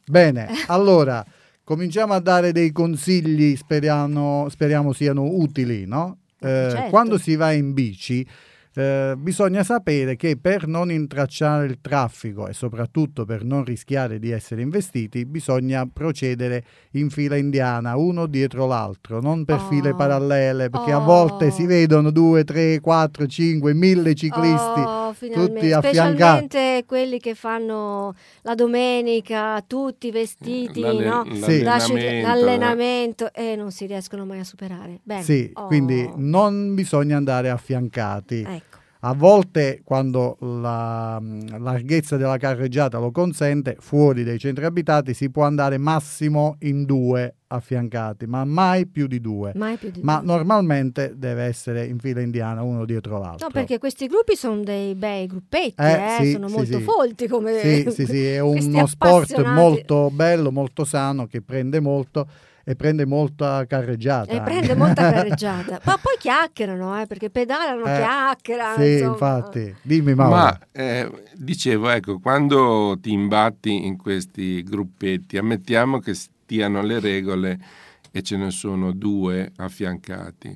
Bene, 0.06 0.48
allora 0.68 1.26
cominciamo 1.66 2.14
a 2.14 2.22
dare 2.22 2.54
dei 2.54 2.72
consigli, 2.72 3.58
speriamo, 3.58 4.48
speriamo 4.48 4.94
siano 4.94 5.24
utili, 5.26 5.86
no? 5.86 6.20
Eh, 6.40 6.70
Certo. 6.72 6.90
Quando 6.90 7.18
si 7.18 7.36
va 7.36 7.52
in 7.52 7.74
bici 7.74 8.26
eh, 8.74 9.16
bisogna 9.18 9.64
sapere 9.64 10.16
che 10.16 10.38
per 10.38 10.66
non 10.68 10.92
intracciare 10.92 11.66
il 11.66 11.80
traffico 11.82 12.48
e 12.48 12.54
soprattutto 12.54 13.26
per 13.26 13.44
non 13.44 13.66
rischiare 13.66 14.18
di 14.20 14.32
essere 14.32 14.62
investiti 14.62 15.26
bisogna 15.26 15.86
procedere 15.92 16.64
in 16.92 17.10
fila 17.10 17.36
indiana, 17.36 17.96
uno 17.98 18.28
dietro 18.28 18.66
l'altro, 18.68 19.20
non 19.20 19.44
per 19.46 19.58
Oh. 19.58 19.68
file 19.68 19.94
parallele, 19.94 20.70
perché 20.70 20.92
a 20.92 21.00
Oh. 21.02 21.04
volte 21.04 21.52
si 21.52 21.66
vedono 21.66 22.12
due, 22.12 22.44
tre, 22.44 22.80
quattro, 22.80 23.26
cinque, 23.28 23.74
mille 23.74 24.14
ciclisti. 24.16 24.80
Oh, 24.80 25.14
finalmente. 25.14 25.54
tutti 25.60 25.72
affiancati. 25.74 26.46
Specialmente 26.46 26.84
quelli 26.86 27.20
che 27.20 27.36
fanno 27.36 28.14
la 28.44 28.56
domenica, 28.56 29.62
tutti 29.68 30.12
vestiti, 30.12 30.80
L'alle- 30.80 31.06
no? 31.06 31.26
Sì. 31.42 31.62
L'allenamento, 31.62 32.28
l'allenamento 32.28 33.34
e 33.34 33.56
non 33.56 33.72
si 33.72 33.86
riescono 33.86 34.26
mai 34.26 34.40
a 34.40 34.44
superare. 34.44 35.00
Bene. 35.04 35.24
Sì, 35.24 35.50
Oh. 35.56 35.66
quindi 35.68 36.10
non 36.16 36.74
bisogna 36.76 37.18
andare 37.18 37.50
affiancati. 37.50 38.46
Ecco. 38.48 38.61
A 39.04 39.14
volte, 39.16 39.82
quando 39.84 40.38
la 40.42 41.20
larghezza 41.58 42.18
della 42.18 42.38
carreggiata 42.38 43.00
lo 43.00 43.10
consente, 43.10 43.76
fuori 43.80 44.24
dai 44.24 44.38
centri 44.38 44.64
abitati 44.64 45.16
si 45.16 45.32
può 45.32 45.44
andare 45.44 45.80
massimo 45.80 46.56
in 46.60 46.86
due 46.86 47.38
affiancati, 47.48 48.28
ma 48.28 48.46
mai 48.46 48.86
più 48.86 49.08
di 49.08 49.20
due. 49.20 49.54
Più 49.80 49.90
di 49.90 50.02
Ma 50.04 50.18
due. 50.18 50.26
normalmente 50.28 51.14
deve 51.18 51.46
essere 51.46 51.86
in 51.88 51.98
fila 51.98 52.22
indiana 52.22 52.62
uno 52.62 52.86
dietro 52.86 53.18
l'altro. 53.18 53.48
No, 53.48 53.52
perché 53.52 53.80
questi 53.80 54.06
gruppi 54.06 54.36
sono 54.36 54.62
dei 54.62 54.94
bei 54.94 55.26
gruppetti, 55.26 55.82
Eh, 55.82 55.92
eh, 55.94 56.24
sì, 56.24 56.32
sono 56.34 56.48
sì, 56.48 56.56
molto 56.56 56.78
sì. 56.78 56.84
folti 56.84 57.28
come 57.28 57.58
Sì, 57.58 57.88
sì, 57.90 58.06
sì, 58.06 58.24
è 58.26 58.38
uno 58.46 58.86
sport 58.86 59.42
molto 59.44 60.12
bello, 60.12 60.52
molto 60.52 60.86
sano, 60.86 61.26
che 61.26 61.42
prende 61.42 61.80
molto 61.80 62.28
e 62.64 62.76
prende 62.76 63.06
molta 63.06 63.66
carreggiata. 63.66 64.32
E 64.32 64.42
prende 64.42 64.76
molta 64.76 65.10
carreggiata. 65.12 65.80
Ma 65.84 65.98
poi 65.98 66.16
chiacchierano, 66.20 67.02
eh, 67.02 67.08
perché 67.08 67.30
pedalano, 67.30 67.86
Eh, 67.86 67.96
chiacchierano. 67.98 68.84
Sì, 68.84 68.92
insomma. 68.92 69.12
infatti. 69.12 69.76
Dimmi 69.82 70.14
Mauro. 70.16 70.36
Ma 70.36 70.60
eh, 70.72 71.12
dicevo, 71.36 71.90
ecco, 71.90 72.20
quando 72.20 72.98
ti 73.02 73.12
imbatti 73.12 73.86
in 73.86 73.98
questi 73.98 74.64
gruppetti, 74.64 75.38
ammettiamo 75.38 76.00
che 76.00 76.14
stiano 76.14 76.82
le 76.82 77.00
regole 77.00 77.60
e 78.12 78.22
ce 78.22 78.38
ne 78.38 78.52
sono 78.52 78.92
due 78.92 79.52
affiancati. 79.58 80.56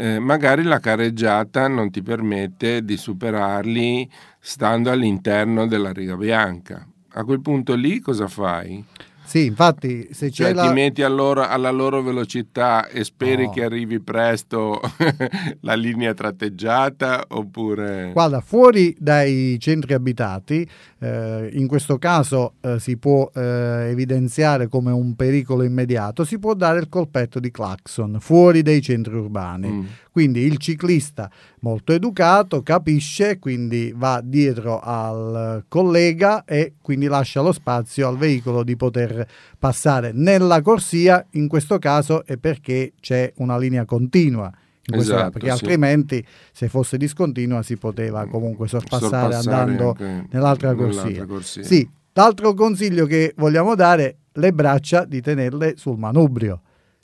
Eh, 0.00 0.18
magari 0.20 0.62
la 0.62 0.78
carreggiata 0.78 1.66
non 1.66 1.90
ti 1.90 2.02
permette 2.02 2.84
di 2.84 2.96
superarli 2.96 4.08
stando 4.38 4.90
all'interno 4.90 5.66
della 5.66 5.92
riga 5.92 6.16
bianca. 6.16 6.86
A 7.12 7.24
quel 7.24 7.40
punto 7.40 7.74
lì 7.74 7.98
cosa 7.98 8.28
fai? 8.28 8.84
Sì, 9.28 9.44
infatti 9.44 10.08
se 10.12 10.30
c'è 10.30 10.44
Cioè 10.44 10.52
la... 10.54 10.68
ti 10.68 10.72
metti 10.72 11.02
loro- 11.02 11.46
alla 11.46 11.70
loro 11.70 12.00
velocità 12.00 12.88
e 12.88 13.04
speri 13.04 13.44
No. 13.44 13.50
che 13.50 13.62
arrivi 13.62 14.00
presto 14.00 14.80
la 15.60 15.74
linea 15.74 16.14
tratteggiata 16.14 17.26
oppure... 17.28 18.10
Guarda, 18.14 18.40
fuori 18.40 18.96
dai 18.98 19.58
centri 19.60 19.92
abitati, 19.92 20.66
eh, 21.00 21.50
in 21.52 21.66
questo 21.66 21.98
caso 21.98 22.54
eh, 22.60 22.80
si 22.80 22.96
può 22.96 23.30
eh, 23.34 23.88
evidenziare 23.90 24.68
come 24.68 24.90
un 24.90 25.14
pericolo 25.14 25.62
immediato, 25.62 26.24
si 26.24 26.38
può 26.38 26.54
dare 26.54 26.80
il 26.80 26.88
colpetto 26.88 27.38
di 27.38 27.50
clacson 27.50 28.16
fuori 28.20 28.62
dai 28.62 28.82
centri 28.82 29.14
urbani. 29.14 29.68
Mm. 29.68 29.84
Quindi 30.10 30.40
il 30.40 30.58
ciclista 30.58 31.30
molto 31.60 31.92
educato 31.92 32.62
capisce, 32.62 33.38
quindi 33.38 33.92
va 33.94 34.20
dietro 34.24 34.80
al 34.80 35.64
collega 35.68 36.44
e 36.44 36.74
quindi 36.82 37.06
lascia 37.06 37.40
lo 37.40 37.52
spazio 37.52 38.08
al 38.08 38.16
veicolo 38.16 38.64
di 38.64 38.74
poter 38.74 39.26
passare 39.58 40.10
nella 40.12 40.60
corsia, 40.60 41.24
in 41.32 41.46
questo 41.46 41.78
caso 41.78 42.24
è 42.24 42.36
perché 42.36 42.94
c'è 43.00 43.32
una 43.36 43.56
linea 43.56 43.84
continua. 43.84 44.52
In 44.88 44.94
questo 44.94 45.12
caso, 45.12 45.26
Esatto, 45.26 45.30
perché 45.30 45.46
sì. 45.46 45.52
altrimenti 45.52 46.26
se 46.52 46.68
fosse 46.68 46.96
discontinua 46.96 47.62
si 47.62 47.76
poteva 47.76 48.26
comunque 48.26 48.68
sorpassare, 48.68 49.34
andando 49.34 49.88
anche 49.98 50.26
nell'altra 50.30 50.74
corsia. 50.74 51.26
Sì, 51.42 51.88
l'altro 52.14 52.54
consiglio 52.54 53.04
che 53.06 53.34
vogliamo 53.36 53.74
dare, 53.74 54.16
le 54.32 54.52
braccia 54.52 55.04
di 55.04 55.20
tenerle 55.20 55.76
sul 55.76 55.98
manubrio, 55.98 56.60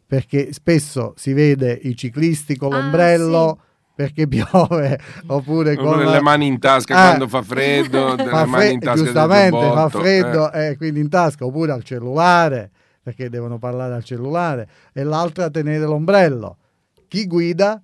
perché 0.06 0.52
spesso 0.52 1.12
si 1.16 1.32
vede 1.32 1.78
i 1.82 1.94
ciclisti 1.96 2.56
con 2.56 2.72
Ah, 2.72 2.78
l'ombrello 2.80 3.58
perché 3.94 4.26
piove 4.28 4.98
oppure 5.26 5.76
con 5.76 5.98
le 6.04 6.20
mani 6.20 6.46
in 6.46 6.58
tasca 6.58 6.94
Eh. 6.94 7.06
quando 7.08 7.28
fa 7.28 7.42
freddo, 7.42 8.14
delle 8.16 8.28
fa 8.30 8.44
mani 8.46 8.64
fre- 8.64 8.72
in 8.72 8.78
tasca 8.80 8.94
del 8.94 9.04
giustamente 9.04 9.58
fa 9.60 9.66
giubbotto, 9.66 9.98
freddo 10.00 10.52
eh. 10.52 10.66
e 10.68 10.76
quindi 10.76 11.00
in 11.00 11.08
tasca 11.08 11.44
oppure 11.44 11.72
al 11.72 11.84
cellulare 11.84 12.70
perché 13.02 13.28
devono 13.28 13.58
parlare 13.58 13.94
al 13.94 14.02
cellulare 14.04 14.66
e 14.94 15.04
l'altra 15.04 15.50
tenere 15.50 15.84
l'ombrello. 15.84 16.56
Chi 17.08 17.26
guida? 17.26 17.82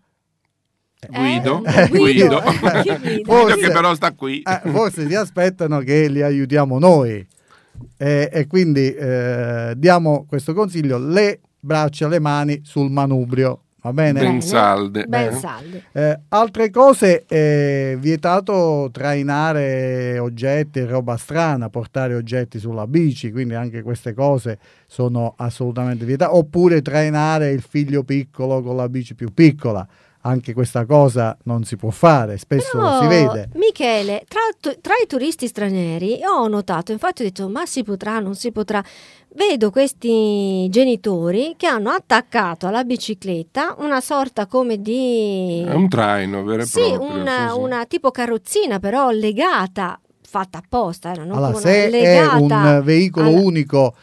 Guido, 1.09 1.65
Eh, 1.65 1.89
Guido. 1.89 2.43
Guido 2.43 3.25
Forse- 3.25 3.57
che 3.57 3.71
però 3.71 3.95
sta 3.95 4.12
qui. 4.12 4.43
Eh, 4.43 4.71
forse 4.71 5.09
si 5.09 5.15
aspettano 5.15 5.79
che 5.81 6.09
li 6.09 6.21
aiutiamo 6.21 6.79
noi 6.79 7.27
e, 7.97 8.29
e 8.31 8.47
quindi 8.47 8.93
eh, 8.95 9.73
diamo 9.79 10.27
questo 10.29 10.53
consiglio 10.53 10.99
le 10.99 11.41
braccia 11.59 12.07
le 12.07 12.19
mani 12.19 12.61
sul 12.65 12.91
manubrio 12.91 13.62
va 13.83 13.93
bene? 13.93 14.21
Ben 14.21 14.41
salde, 14.43 15.05
Ben 15.07 15.33
eh. 15.33 15.37
salde. 15.37 15.85
Eh, 15.93 16.21
altre 16.29 16.71
cose, 16.71 17.25
eh, 17.27 17.97
vietato 17.99 18.89
trainare 18.93 20.19
oggetti 20.19 20.81
e 20.81 20.87
roba 20.87 21.17
strana, 21.17 21.69
portare 21.69 22.15
oggetti 22.15 22.59
sulla 22.59 22.87
bici, 22.87 23.31
quindi 23.31 23.55
anche 23.55 23.83
queste 23.83 24.13
cose 24.15 24.59
sono 24.87 25.35
assolutamente 25.37 26.05
vietate. 26.05 26.33
Oppure 26.35 26.83
trainare 26.83 27.51
il 27.51 27.63
figlio 27.63 28.03
piccolo 28.03 28.63
con 28.63 28.77
la 28.77 28.89
bici 28.89 29.15
più 29.15 29.33
piccola, 29.33 29.87
anche 30.23 30.53
questa 30.53 30.85
cosa 30.85 31.37
non 31.45 31.65
si 31.65 31.77
può 31.77 31.91
fare, 31.91 32.37
spesso 32.37 32.77
Però, 32.79 33.00
si 33.00 33.07
vede. 33.07 33.49
Michele, 33.55 34.25
tra, 34.29 34.41
tra 34.81 34.95
i 35.03 35.07
turisti 35.07 35.47
stranieri 35.47 36.21
ho 36.25 36.47
notato, 36.47 36.93
infatti 36.93 37.23
ho 37.23 37.25
detto 37.25 37.49
ma 37.49 37.65
si 37.67 37.83
potrà, 37.83 38.19
non 38.19 38.35
si 38.35 38.53
potrà. 38.53 38.85
Vedo 39.33 39.71
questi 39.71 40.67
genitori 40.71 41.55
che 41.57 41.69
hanno 41.69 41.91
attaccato 41.91 42.67
alla 42.67 42.83
bicicletta 42.83 43.77
una 43.79 44.00
sorta 44.00 44.47
come 44.47 44.83
di... 44.83 45.65
È 45.65 45.73
un 45.73 45.89
traino 45.89 46.43
vero 46.43 46.62
e 46.62 46.67
sì, 46.67 46.81
proprio. 46.81 47.21
una, 47.21 47.50
sì, 47.53 47.59
una 47.61 47.85
tipo 47.87 48.11
carrozzina 48.11 48.81
però 48.81 49.11
legata, 49.11 50.00
fatta 50.21 50.59
apposta. 50.59 51.12
Era, 51.12 51.23
non 51.23 51.37
Allora, 51.37 51.59
se 51.59 51.69
una, 51.69 51.77
è 51.77 51.91
legata 51.91 52.37
un 52.37 52.81
veicolo 52.83 53.29
alla- 53.29 53.41
unico 53.41 53.95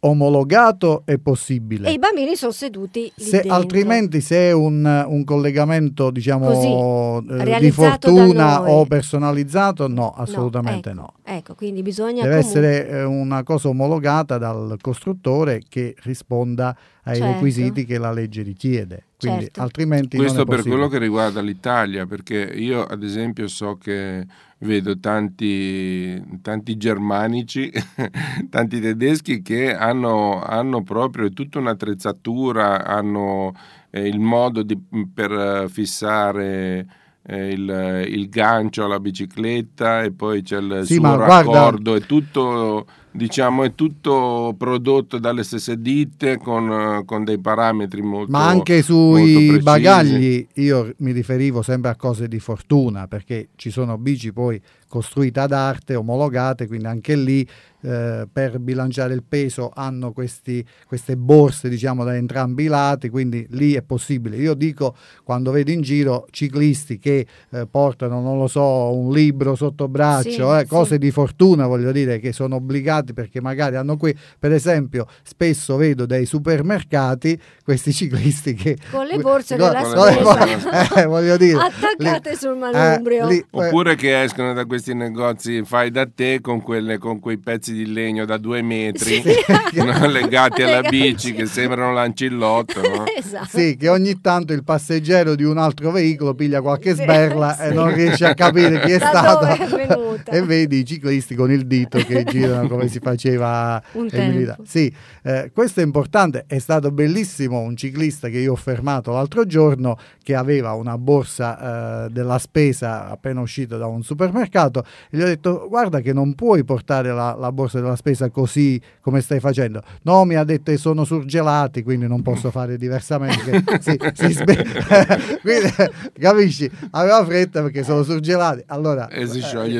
omologato 0.00 1.02
è 1.04 1.18
possibile. 1.18 1.88
E 1.88 1.92
i 1.92 1.98
bambini 1.98 2.34
sono 2.36 2.52
seduti 2.52 3.12
Se, 3.14 3.42
altrimenti 3.46 4.20
se 4.20 4.48
è 4.48 4.52
un, 4.52 5.04
un 5.06 5.24
collegamento 5.24 6.10
diciamo 6.10 6.46
Così, 6.46 7.32
eh, 7.42 7.58
di 7.60 7.70
fortuna 7.70 8.68
o 8.70 8.86
personalizzato 8.86 9.88
no 9.88 10.10
assolutamente 10.10 10.90
ecco, 10.90 11.00
no, 11.00 11.12
Ecco, 11.22 11.54
quindi 11.54 11.82
bisogna 11.82 12.22
deve 12.22 12.40
comunque- 12.40 12.68
essere 12.68 12.88
eh, 12.88 13.04
una 13.04 13.42
cosa 13.42 13.68
omologata 13.68 14.38
dal 14.38 14.76
costruttore 14.80 15.62
che 15.68 15.94
risponda 16.02 16.74
ai 17.04 17.16
Certo. 17.16 17.32
requisiti 17.32 17.84
che 17.84 17.98
la 17.98 18.12
legge 18.12 18.42
richiede 18.42 19.04
quindi 19.20 19.42
Certo. 19.44 19.60
altrimenti 19.60 20.16
Questo 20.16 20.44
non 20.44 20.46
è 20.46 20.56
per 20.56 20.64
quello 20.64 20.88
che 20.88 20.98
riguarda 20.98 21.40
l'Italia, 21.40 22.06
perché 22.06 22.38
io 22.40 22.82
ad 22.84 23.02
esempio 23.02 23.46
so 23.48 23.76
che 23.76 24.26
vedo 24.58 24.98
tanti, 24.98 26.22
tanti 26.42 26.76
germanici, 26.76 27.70
tanti 28.50 28.80
tedeschi 28.80 29.42
che 29.42 29.74
hanno, 29.74 30.40
hanno 30.42 30.82
proprio 30.82 31.30
tutta 31.32 31.58
un'attrezzatura, 31.58 32.84
hanno 32.86 33.52
eh, 33.90 34.06
il 34.06 34.18
modo 34.20 34.62
di- 34.62 34.78
per 35.12 35.30
eh, 35.32 35.68
fissare 35.68 36.86
eh, 37.22 37.48
il, 37.52 38.04
il 38.08 38.28
gancio 38.28 38.84
alla 38.84 39.00
bicicletta 39.00 40.02
e 40.02 40.12
poi 40.12 40.42
c'è 40.42 40.58
il 40.58 40.82
Sì, 40.84 40.94
suo 40.94 41.02
ma 41.02 41.16
guarda- 41.16 41.34
raccordo, 41.50 41.94
è 41.94 42.00
tutto, 42.00 42.86
diciamo, 43.12 43.64
è 43.64 43.74
tutto 43.74 44.54
prodotto 44.56 45.18
dalle 45.18 45.42
stesse 45.42 45.80
ditte 45.80 46.38
con, 46.38 46.70
eh, 46.70 47.04
con 47.04 47.24
dei 47.24 47.38
parametri 47.38 48.02
molto 48.02 48.30
ma 48.30 48.46
anche 48.46 48.82
sui 48.82 49.58
bagagli 49.60 50.46
io 50.54 50.92
mi 50.98 51.12
riferivo 51.12 51.62
sempre 51.62 51.90
a 51.90 51.96
cose 51.96 52.28
di 52.28 52.38
fortuna 52.38 53.06
perché 53.08 53.48
ci 53.56 53.70
sono 53.70 53.98
bici 53.98 54.32
poi 54.32 54.60
costruite 54.90 55.38
ad 55.38 55.52
arte, 55.52 55.94
omologate, 55.94 56.66
quindi 56.66 56.86
anche 56.86 57.14
lì 57.14 57.46
eh, 57.82 58.26
per 58.30 58.58
bilanciare 58.58 59.14
il 59.14 59.22
peso 59.22 59.70
hanno 59.72 60.10
questi, 60.10 60.62
queste 60.84 61.16
borse 61.16 61.68
diciamo 61.68 62.02
da 62.02 62.16
entrambi 62.16 62.64
i 62.64 62.66
lati, 62.66 63.08
quindi 63.08 63.46
lì 63.50 63.74
è 63.74 63.82
possibile. 63.82 64.36
Io 64.36 64.54
dico 64.54 64.96
quando 65.22 65.52
vedo 65.52 65.70
in 65.70 65.80
giro 65.80 66.26
ciclisti 66.30 66.98
che 66.98 67.24
eh, 67.50 67.66
portano, 67.70 68.20
non 68.20 68.36
lo 68.36 68.48
so, 68.48 68.92
un 68.92 69.12
libro 69.12 69.54
sotto 69.54 69.86
braccio, 69.86 70.52
Sì, 70.52 70.58
eh, 70.58 70.66
cose 70.66 70.94
sì. 70.94 70.98
di 70.98 71.12
fortuna 71.12 71.68
voglio 71.68 71.92
dire 71.92 72.18
che 72.18 72.32
sono 72.32 72.56
obbligati 72.56 72.99
perché 73.14 73.40
magari 73.40 73.76
hanno 73.76 73.96
qui, 73.96 74.14
per 74.38 74.52
esempio 74.52 75.06
spesso 75.22 75.76
vedo 75.76 76.06
dai 76.06 76.26
supermercati 76.26 77.38
questi 77.64 77.92
ciclisti 77.92 78.54
che 78.54 78.76
Con 78.90 79.06
le 79.06 79.18
borse 79.18 79.56
con- 79.56 79.66
della 79.68 79.82
con 79.82 80.04
le 80.06 80.12
spesa. 80.12 80.22
borse- 80.68 81.00
eh, 81.00 81.06
voglio 81.06 81.36
dire 81.36 81.58
Attaccate 81.58 82.30
lì- 82.30 82.36
sul 82.36 82.56
manubrio. 82.56 83.26
lì- 83.28 83.44
Oppure 83.50 83.94
che 83.96 84.22
escono 84.22 84.52
da 84.52 84.64
questi 84.64 84.94
negozi 84.94 85.62
fai 85.64 85.90
da 85.90 86.06
te 86.12 86.40
con, 86.40 86.60
quelle, 86.62 86.98
con 86.98 87.18
quei 87.20 87.38
pezzi 87.38 87.72
di 87.72 87.92
legno 87.92 88.24
da 88.24 88.36
due 88.36 88.62
metri 88.62 89.22
Sì. 89.22 89.34
no, 89.82 90.06
legati 90.06 90.62
alla 90.62 90.82
bici 90.88 91.32
che 91.32 91.46
sembrano 91.46 91.92
l'ancillotto. 91.92 92.80
No? 92.80 93.04
esatto. 93.16 93.46
Sì, 93.58 93.76
che 93.76 93.88
ogni 93.88 94.20
tanto 94.20 94.52
il 94.52 94.64
passeggero 94.64 95.34
di 95.34 95.44
un 95.44 95.58
altro 95.58 95.90
veicolo 95.90 96.34
piglia 96.34 96.60
qualche 96.60 96.94
sberla 96.94 97.54
sì. 97.54 97.62
e 97.64 97.70
non 97.72 97.92
riesce 97.94 98.26
a 98.26 98.34
capire 98.34 98.80
chi 98.80 98.92
è 98.92 98.98
Da 98.98 99.06
stato. 99.08 99.46
dove 99.46 100.22
è 100.24 100.28
e 100.36 100.42
vedi 100.42 100.78
i 100.78 100.84
ciclisti 100.84 101.34
con 101.34 101.50
il 101.50 101.66
dito 101.66 101.98
che 101.98 102.24
girano 102.24 102.68
come 102.68 102.88
si 102.90 102.98
faceva 102.98 103.82
militari. 103.92 104.62
Sì, 104.66 104.92
eh, 105.22 105.50
questo 105.52 105.80
è 105.80 105.82
importante. 105.82 106.44
È 106.46 106.58
stato 106.58 106.90
bellissimo 106.90 107.60
un 107.60 107.76
ciclista 107.76 108.28
che 108.28 108.38
io 108.38 108.52
ho 108.52 108.56
fermato 108.56 109.12
l'altro 109.12 109.46
giorno 109.46 109.96
che 110.22 110.34
aveva 110.34 110.72
una 110.74 110.98
borsa 110.98 112.04
eh, 112.04 112.10
della 112.10 112.38
spesa 112.38 113.08
appena 113.08 113.40
uscito 113.40 113.78
da 113.78 113.86
un 113.86 114.02
supermercato 114.02 114.84
e 115.10 115.16
gli 115.16 115.22
ho 115.22 115.26
detto 115.26 115.66
guarda 115.68 116.00
che 116.00 116.12
non 116.12 116.34
puoi 116.34 116.64
portare 116.64 117.12
la, 117.12 117.34
la 117.38 117.52
borsa 117.52 117.80
della 117.80 117.96
spesa 117.96 118.28
così 118.30 118.80
come 119.00 119.20
stai 119.20 119.40
facendo. 119.40 119.82
No, 120.02 120.24
mi 120.24 120.34
ha 120.34 120.44
detto 120.44 120.70
che 120.70 120.76
sono 120.76 121.04
surgelati, 121.04 121.82
quindi 121.82 122.06
non 122.06 122.22
posso 122.22 122.50
fare 122.50 122.76
diversamente. 122.76 123.62
si, 123.80 123.96
si 124.14 124.32
sve- 124.32 124.64
Quindi, 125.40 125.72
capisci? 126.18 126.70
Aveva 126.90 127.24
fretta 127.24 127.62
perché 127.62 127.82
sono 127.82 128.02
surgelati. 128.02 128.62
Allora, 128.66 129.08
eh, 129.08 129.26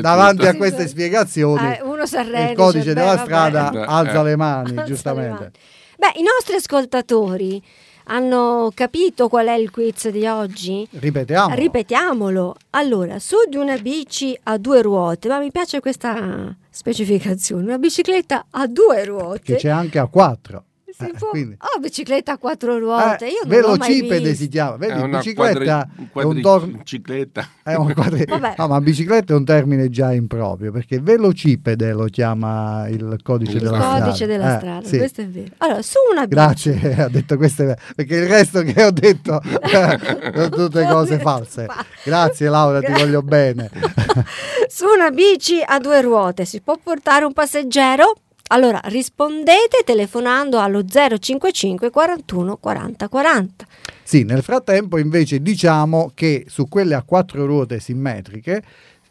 davanti 0.01 0.39
tutto. 0.39 0.49
a 0.49 0.55
queste 0.55 0.89
spiegazioni, 0.89 1.67
Eh, 1.67 1.81
uno 1.83 2.07
si 2.07 2.17
arrende, 2.17 2.51
il 2.51 2.57
codice 2.57 2.79
dice, 2.79 2.95
della 3.01 3.19
strada. 3.19 3.71
Beh, 3.71 3.85
alza 3.85 4.21
eh. 4.21 4.23
le 4.25 4.37
mani, 4.37 4.69
Alza 4.71 4.81
le 4.81 4.87
giustamente. 4.87 5.31
mani. 5.33 5.51
Beh, 5.99 6.21
i 6.21 6.23
nostri 6.23 6.55
ascoltatori 6.57 7.63
hanno 8.05 8.71
capito 8.75 9.29
qual 9.29 9.47
è 9.47 9.55
il 9.55 9.71
quiz 9.71 10.09
di 10.09 10.27
oggi? 10.27 10.87
Ripetiamo. 10.91 11.55
Ripetiamolo. 11.55 12.57
Allora, 12.71 13.19
su 13.19 13.37
di 13.49 13.57
una 13.57 13.77
bici 13.77 14.37
a 14.45 14.57
due 14.59 14.83
ruote, 14.83 15.29
ma 15.29 15.39
mi 15.39 15.51
piace 15.51 15.81
questa 15.81 16.57
specificazione, 16.71 17.65
una 17.65 17.79
bicicletta 17.79 18.47
a 18.51 18.67
due 18.67 19.05
ruote. 19.05 19.41
che 19.43 19.57
c'è 19.57 19.69
anche 19.69 19.99
a 19.99 20.07
quattro. 20.07 20.65
Si 20.97 21.05
Eh, 21.05 21.13
può- 21.19 21.31
quindi- 21.31 21.57
Oh, 21.59 21.79
bicicletta 21.81 22.33
a 22.33 22.39
quattro 22.39 22.79
ruote. 22.79 23.27
Eh, 23.27 23.31
Io 23.31 23.41
velocipede 23.47 24.35
si 24.35 24.49
chiama, 24.49 24.77
vedi, 24.77 24.93
È 24.93 25.03
una 25.03 25.19
bicicletta 25.19 25.89
quadri- 26.11 26.21
è 26.21 26.25
un 26.25 26.41
tor- 26.41 26.61
quadricicletta. 26.69 27.49
è 27.63 27.75
un 27.75 27.93
quadri-. 27.95 28.25
No, 28.57 28.67
ma 28.69 28.81
bicicletta 28.81 29.33
è 29.33 29.37
un 29.37 29.45
termine 29.45 29.89
già 29.91 30.13
improprio, 30.13 30.73
perché 30.73 31.01
velocipede 31.01 31.93
lo 31.93 32.05
chiama 32.05 32.87
il 32.89 33.19
codice 33.23 33.53
Il 33.53 33.59
della 33.63 33.77
Il 33.77 33.83
strada. 33.83 34.05
codice 34.05 34.27
della 34.27 34.55
Eh, 34.55 34.59
strada, 34.59 34.87
sì. 34.87 34.97
questo 34.99 35.21
è 35.21 35.27
vero. 35.29 35.51
Allora, 35.59 35.83
su 35.83 35.99
una 36.11 36.21
bici. 36.27 36.35
Grazie, 36.35 36.95
ha 37.03 37.09
detto 37.09 37.37
queste 37.37 37.77
perché 37.95 38.17
il 38.17 38.27
resto 38.29 38.63
che 38.63 38.85
ho 38.85 38.91
detto 38.91 39.41
sono 40.33 40.49
tutte 40.49 40.87
cose 40.87 41.19
false. 41.19 41.67
Grazie 42.05 42.49
Laura, 42.49 42.81
ti 42.81 42.93
voglio 42.93 43.23
bene. 43.23 43.71
Su 44.69 44.87
una 44.87 45.11
bici 45.11 45.61
a 45.65 45.79
due 45.79 46.01
ruote 46.01 46.45
si 46.45 46.61
può 46.61 46.79
portare 46.83 47.25
un 47.25 47.33
passeggero? 47.33 48.15
Allora 48.53 48.81
rispondete 48.85 49.83
telefonando 49.85 50.59
allo 50.59 50.85
055 50.85 51.91
41 51.91 52.57
40 52.57 53.09
40. 53.09 53.67
Sì, 54.03 54.25
nel 54.25 54.43
frattempo 54.43 54.99
invece 54.99 55.41
diciamo 55.41 56.11
che 56.15 56.47
su 56.49 56.69
quelle 56.69 56.97
a 56.97 57.03
quattro 57.03 57.47
ruote 57.47 57.79
simmetriche 57.79 58.63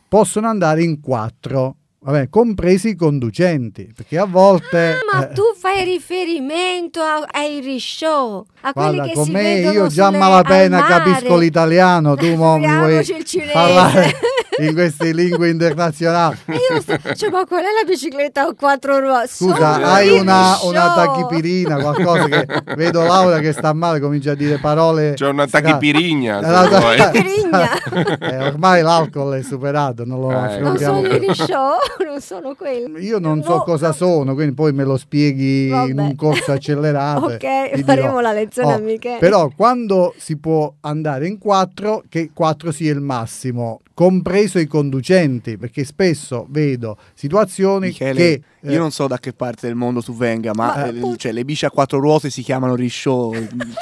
possono 0.10 0.47
andare 0.49 0.84
in 0.84 0.99
quattro, 0.99 1.75
vabbè, 2.02 2.30
compresi 2.30 2.90
i 2.90 2.96
conducenti, 2.96 3.92
perché 3.96 4.18
a 4.18 4.26
volte... 4.26 4.92
Ah, 4.92 5.18
ma 5.18 5.30
eh, 5.30 5.34
tu 5.34 5.44
fai 5.58 5.84
riferimento 5.84 7.02
a- 7.02 7.28
ai 7.32 7.60
rishow, 7.60 8.46
a 8.62 8.74
quelli 8.74 8.96
Guarda, 8.96 9.08
che 9.10 9.14
con 9.16 9.26
si 9.26 9.32
me 9.32 9.42
vedono 9.42 9.74
io 9.74 9.88
già 9.88 10.08
a 10.08 10.12
malapena 10.12 10.84
capisco 10.84 11.38
l'italiano, 11.38 12.16
tu 12.16 12.34
mo 12.36 12.58
mi 12.58 12.68
vuoi 12.68 13.06
parlare 13.52 14.12
in 14.60 14.74
queste 14.74 15.12
lingue 15.14 15.50
internazionali. 15.50 16.38
Io 16.48 16.82
sto, 16.82 16.98
cioè, 17.16 17.30
ma 17.30 17.46
qual 17.46 17.62
è 17.62 17.68
la 17.82 17.88
bicicletta 17.90 18.48
a 18.48 18.54
quattro 18.54 19.00
ruote? 19.00 19.28
Scusa, 19.30 19.74
Sono 19.74 19.86
hai 19.86 20.10
una, 20.20 20.52
risciò. 20.54 20.70
una 20.70 20.94
tachipirina, 20.96 21.78
qualcosa 21.80 22.26
che 22.26 22.46
vedo 22.76 23.04
Laura 23.04 23.40
che 23.40 23.54
sta 23.54 23.72
male, 23.74 24.00
comincia 24.02 24.32
a 24.32 24.36
dire 24.36 24.58
parole. 24.58 25.14
C'è 25.14 25.28
una 25.28 25.48
tachipirigna. 25.48 26.42
La- 26.42 26.68
vuoi. 26.68 26.98
Tachipirigna. 26.98 28.18
Eh, 28.20 28.38
ormai 28.48 28.82
l'alcol 28.82 29.36
è 29.36 29.44
superato, 29.44 30.04
non 30.06 30.20
lo 30.20 30.30
Eh, 30.32 30.60
Non 30.60 30.78
sono 30.78 31.00
i 31.08 31.18
risciò, 31.20 31.76
non 32.06 32.21
sono 32.21 32.56
quelli. 32.56 33.04
Io 33.04 33.19
non 33.19 33.41
so 33.43 33.56
No, 33.58 33.63
cosa 33.63 33.88
no. 33.88 33.93
sono, 33.93 34.34
quindi 34.34 34.54
poi 34.54 34.71
me 34.73 34.84
lo 34.84 34.97
spieghi 34.97 35.63
in 35.65 35.69
Vabbè. 35.69 36.02
un 36.02 36.15
corso 36.15 36.52
accelerato. 36.52 37.25
Ok, 37.39 37.82
faremo 37.84 38.08
dirò. 38.08 38.19
la 38.21 38.32
lezione 38.34 38.73
Oh, 38.73 38.75
a 38.75 38.80
Michele. 38.80 39.17
Però 39.19 39.49
quando 39.56 40.13
si 40.17 40.38
può 40.38 40.73
andare 40.82 41.28
in 41.28 41.38
quattro, 41.38 42.04
che 42.10 42.32
quattro 42.34 42.71
sia 42.71 42.91
il 42.91 43.02
massimo, 43.02 43.80
compreso 44.00 44.60
i 44.60 44.66
conducenti, 44.66 45.58
perché 45.58 45.84
spesso 45.84 46.48
vedo 46.50 46.96
situazioni 47.14 47.88
Michele, 47.88 48.14
che... 48.62 48.72
io 48.72 48.80
non 48.80 48.92
so 48.92 49.08
da 49.08 49.18
che 49.18 49.34
parte 49.34 49.68
del 49.68 49.76
mondo 49.76 50.02
tu 50.02 50.16
venga, 50.16 50.54
ma, 50.54 50.68
Ma, 50.68 50.86
eh, 50.86 50.90
appunto- 50.92 51.18
cioè, 51.18 51.34
le 51.34 51.44
bici 51.44 51.66
a 51.66 51.70
quattro 51.70 52.00
ruote 52.00 52.30
si 52.30 52.42
chiamano 52.42 52.76
risciò. 52.76 53.30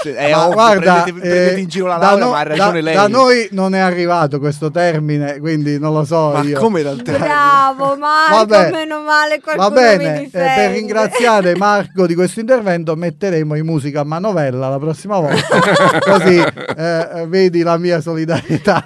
Cioè, 0.02 0.14
è 0.16 0.32
Ma 0.32 0.46
ovvio, 0.46 0.54
guarda, 0.56 1.04
prendete, 1.04 1.20
prendete 1.20 1.54
eh, 1.56 1.60
in 1.60 1.68
giro 1.68 1.86
la 1.86 1.98
da 1.98 2.06
laurea, 2.08 2.26
no- 2.26 2.32
ma 2.32 2.40
ha 2.40 2.44
ragione 2.44 2.80
da- 2.80 2.86
lei. 2.86 2.96
Da 2.96 3.08
noi 3.08 3.48
non 3.52 3.76
è 3.76 3.78
arrivato 3.78 4.40
questo 4.40 4.72
termine, 4.72 5.38
quindi 5.38 5.78
non 5.78 5.94
lo 5.94 6.04
so 6.04 6.32
ma 6.32 6.42
io. 6.42 6.58
come 6.58 6.82
dal 6.82 7.00
termine? 7.04 7.28
Bravo 7.28 7.96
Marco, 8.02 8.36
Vabbè. 8.48 8.72
meno 8.72 9.04
male 9.04 9.40
qualcuno 9.40 9.70
Va 9.70 9.76
bene, 9.76 9.98
mi 9.98 10.16
eh, 10.18 10.24
difende. 10.24 10.54
per 10.56 10.72
ringraziare 10.72 11.54
Marco 11.58 12.08
di 12.08 12.16
questo 12.16 12.40
intervento 12.40 12.96
metteremo 12.96 13.54
in 13.54 13.66
musica 13.66 14.00
a 14.02 14.04
manovella 14.04 14.68
la 14.68 14.80
prossima 14.80 15.20
volta, 15.20 15.60
così 16.02 16.38
eh, 16.38 17.08
eh, 17.14 17.28
vedi 17.28 17.62
la 17.62 17.78
mia 17.78 18.02
solidarietà. 18.02 18.84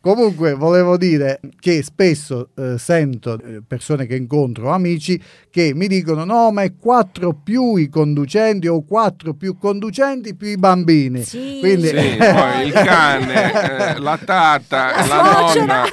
Comunque 0.00 0.38
volevo 0.54 0.96
dire 0.96 1.40
che 1.58 1.82
spesso 1.82 2.50
eh, 2.56 2.78
sento 2.78 3.38
eh, 3.38 3.62
persone 3.66 4.06
che 4.06 4.16
incontro, 4.16 4.70
amici, 4.70 5.20
che 5.50 5.72
mi 5.74 5.86
dicono 5.86 6.24
no 6.24 6.50
ma 6.50 6.62
è 6.62 6.72
quattro 6.76 7.32
più 7.32 7.76
i 7.76 7.88
conducenti 7.88 8.66
o 8.66 8.82
quattro 8.84 9.34
più 9.34 9.58
conducenti 9.58 10.34
più 10.34 10.48
i 10.48 10.56
bambini. 10.56 11.22
Sì. 11.22 11.58
Quindi, 11.60 11.88
Sì, 11.88 12.16
poi 12.18 12.66
il 12.66 12.72
cane, 12.72 13.94
eh, 13.94 13.98
la 13.98 14.18
tata, 14.18 15.06
La 15.06 15.16
la, 15.16 15.54
nonna. 15.54 15.84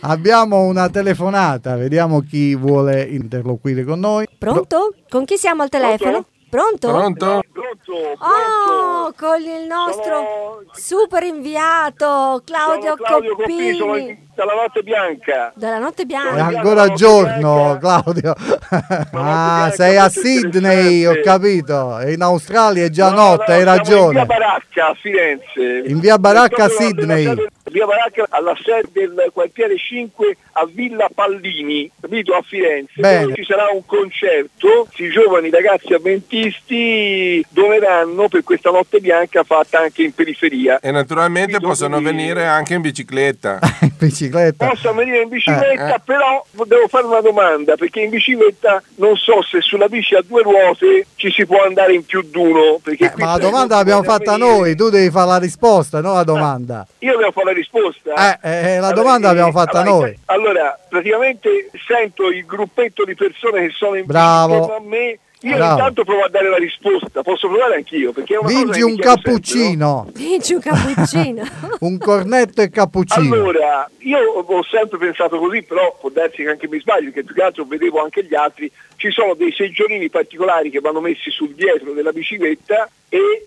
Abbiamo 0.00 0.64
una 0.64 0.90
telefonata, 0.90 1.76
vediamo 1.76 2.20
chi 2.20 2.54
vuole 2.54 3.02
interloquire 3.04 3.84
con 3.84 4.00
noi. 4.00 4.26
Pronto? 4.36 4.94
Con 5.08 5.24
chi 5.24 5.38
siamo 5.38 5.62
al 5.62 5.70
telefono? 5.70 6.26
Pronto? 6.54 6.88
Pronto? 6.88 7.42
Pronto? 7.52 8.24
Oh, 8.24 9.12
con 9.18 9.40
il 9.42 9.66
nostro 9.66 10.14
Sono- 10.14 10.62
super 10.72 11.22
inviato 11.24 12.42
Claudio, 12.44 12.90
sono 12.90 13.02
Claudio 13.04 13.34
Coppini, 13.34 13.74
sono 13.76 13.90
Coppini 13.92 14.08
in- 14.10 14.18
dalla 14.36 14.54
Notte 14.54 14.82
Bianca. 14.82 15.52
della 15.56 15.78
Notte 15.78 16.02
È 16.02 16.04
Bianca. 16.04 16.44
ancora 16.56 16.88
giorno, 16.92 17.76
Claudio. 17.80 18.34
Ah, 19.14 19.70
sei 19.74 19.96
a 19.96 20.08
Sydney, 20.08 21.04
ho 21.06 21.20
capito. 21.24 21.98
E 21.98 22.12
in 22.12 22.22
Australia 22.22 22.84
è 22.84 22.90
già 22.90 23.10
No, 23.10 23.16
notte, 23.16 23.44
no, 23.48 23.54
hai 23.54 23.60
siamo 23.62 23.70
In 23.72 23.76
ragione. 23.78 24.12
via 24.12 24.24
Baracca 24.26 24.86
a 24.88 24.94
Firenze. 24.94 25.82
In 25.88 25.98
via 26.00 26.18
Baracca 26.18 26.64
a 26.64 26.68
Sydney. 26.68 27.34
Via 27.74 27.86
Baracca 27.86 28.26
alla 28.28 28.54
sede 28.62 29.12
del 29.12 29.30
quartiere 29.32 29.76
5 29.76 30.36
a 30.52 30.68
Villa 30.70 31.08
Pallini, 31.12 31.90
capito? 32.00 32.32
A 32.34 32.42
Firenze. 32.46 32.92
Bene. 33.00 33.34
Ci 33.34 33.42
sarà 33.42 33.64
un 33.74 33.84
concerto, 33.84 34.86
i 34.98 35.08
giovani 35.10 35.50
ragazzi 35.50 35.92
avventisti 35.92 37.44
doneranno 37.50 38.28
per 38.28 38.44
questa 38.44 38.70
notte 38.70 39.00
bianca 39.00 39.42
fatta 39.42 39.80
anche 39.80 40.04
in 40.04 40.12
periferia. 40.14 40.78
E 40.78 40.92
naturalmente 40.92 41.56
Quindi 41.56 41.66
possono 41.66 41.96
quindi- 42.00 42.16
venire 42.22 42.46
anche 42.46 42.74
in 42.74 42.80
bicicletta. 42.82 43.58
in 43.82 43.90
bicicletta. 43.98 44.68
Posso 44.68 44.94
venire 44.94 45.16
in 45.22 45.24
Eh, 45.24 45.28
bicicletta, 45.30 45.96
eh. 45.96 46.00
però 46.04 46.46
devo 46.66 46.86
fare 46.86 47.06
una 47.06 47.22
domanda, 47.22 47.74
perché 47.74 48.02
in 48.02 48.10
bicicletta 48.10 48.80
non 48.98 49.16
so 49.16 49.42
se 49.42 49.60
sulla 49.60 49.88
bici 49.88 50.14
a 50.14 50.22
due 50.24 50.42
ruote 50.42 51.06
ci 51.16 51.28
si 51.32 51.44
può 51.44 51.64
andare 51.64 51.92
in 51.94 52.04
più 52.06 52.22
d'uno. 52.22 52.78
Perché 52.80 53.06
Eh, 53.06 53.12
ma 53.16 53.32
la 53.32 53.38
domanda 53.38 53.74
l'abbiamo 53.74 54.04
fatta 54.04 54.36
venire- 54.36 54.48
noi, 54.58 54.76
tu 54.76 54.90
devi 54.90 55.10
fare 55.10 55.26
la 55.26 55.38
risposta, 55.38 56.00
non 56.00 56.14
la 56.14 56.22
domanda. 56.22 56.86
Io 57.00 57.16
devo 57.16 57.32
fare 57.32 57.46
la 57.46 57.50
risposta. 57.50 57.62
Eh, 57.72 58.74
eh, 58.74 58.78
la 58.78 58.92
domanda 58.92 59.28
l'abbiamo 59.28 59.52
fatta 59.52 59.80
allora, 59.80 60.06
noi. 60.06 60.18
Allora, 60.26 60.78
praticamente 60.88 61.70
sento 61.86 62.28
il 62.28 62.44
gruppetto 62.44 63.04
di 63.04 63.14
persone 63.14 63.66
che 63.66 63.72
sono 63.74 63.96
in 63.96 64.06
Bravo. 64.06 64.74
a 64.74 64.80
me. 64.80 65.18
Io 65.44 65.56
Bravo. 65.56 65.72
intanto 65.72 66.04
provo 66.04 66.22
a 66.22 66.28
dare 66.30 66.48
la 66.48 66.56
risposta, 66.56 67.22
posso 67.22 67.48
provare 67.48 67.74
anch'io, 67.74 68.12
perché 68.12 68.32
è 68.32 68.38
una 68.38 68.48
Vinci 68.48 68.80
un 68.80 68.94
chiedo 68.94 69.02
sempre, 69.02 69.04
no? 69.04 69.14
cappuccino, 69.14 70.10
Vinci 70.14 70.54
un 70.54 70.60
cappuccino. 70.60 71.42
un 71.80 71.98
cornetto 71.98 72.62
e 72.62 72.70
cappuccino. 72.70 73.34
Allora, 73.34 73.90
io 73.98 74.18
ho 74.18 74.64
sempre 74.64 74.96
pensato 74.96 75.38
così, 75.38 75.62
però 75.62 75.98
può 76.00 76.08
darsi 76.08 76.42
che 76.42 76.48
anche 76.48 76.66
mi 76.66 76.80
sbaglio, 76.80 77.10
perché 77.10 77.24
più 77.24 77.34
che 77.34 77.42
altro 77.42 77.64
vedevo 77.64 78.02
anche 78.02 78.24
gli 78.24 78.34
altri, 78.34 78.72
ci 78.96 79.10
sono 79.10 79.34
dei 79.34 79.52
seggiolini 79.52 80.08
particolari 80.08 80.70
che 80.70 80.80
vanno 80.80 81.00
messi 81.00 81.30
sul 81.30 81.52
dietro 81.54 81.92
della 81.92 82.12
bicicletta 82.12 82.88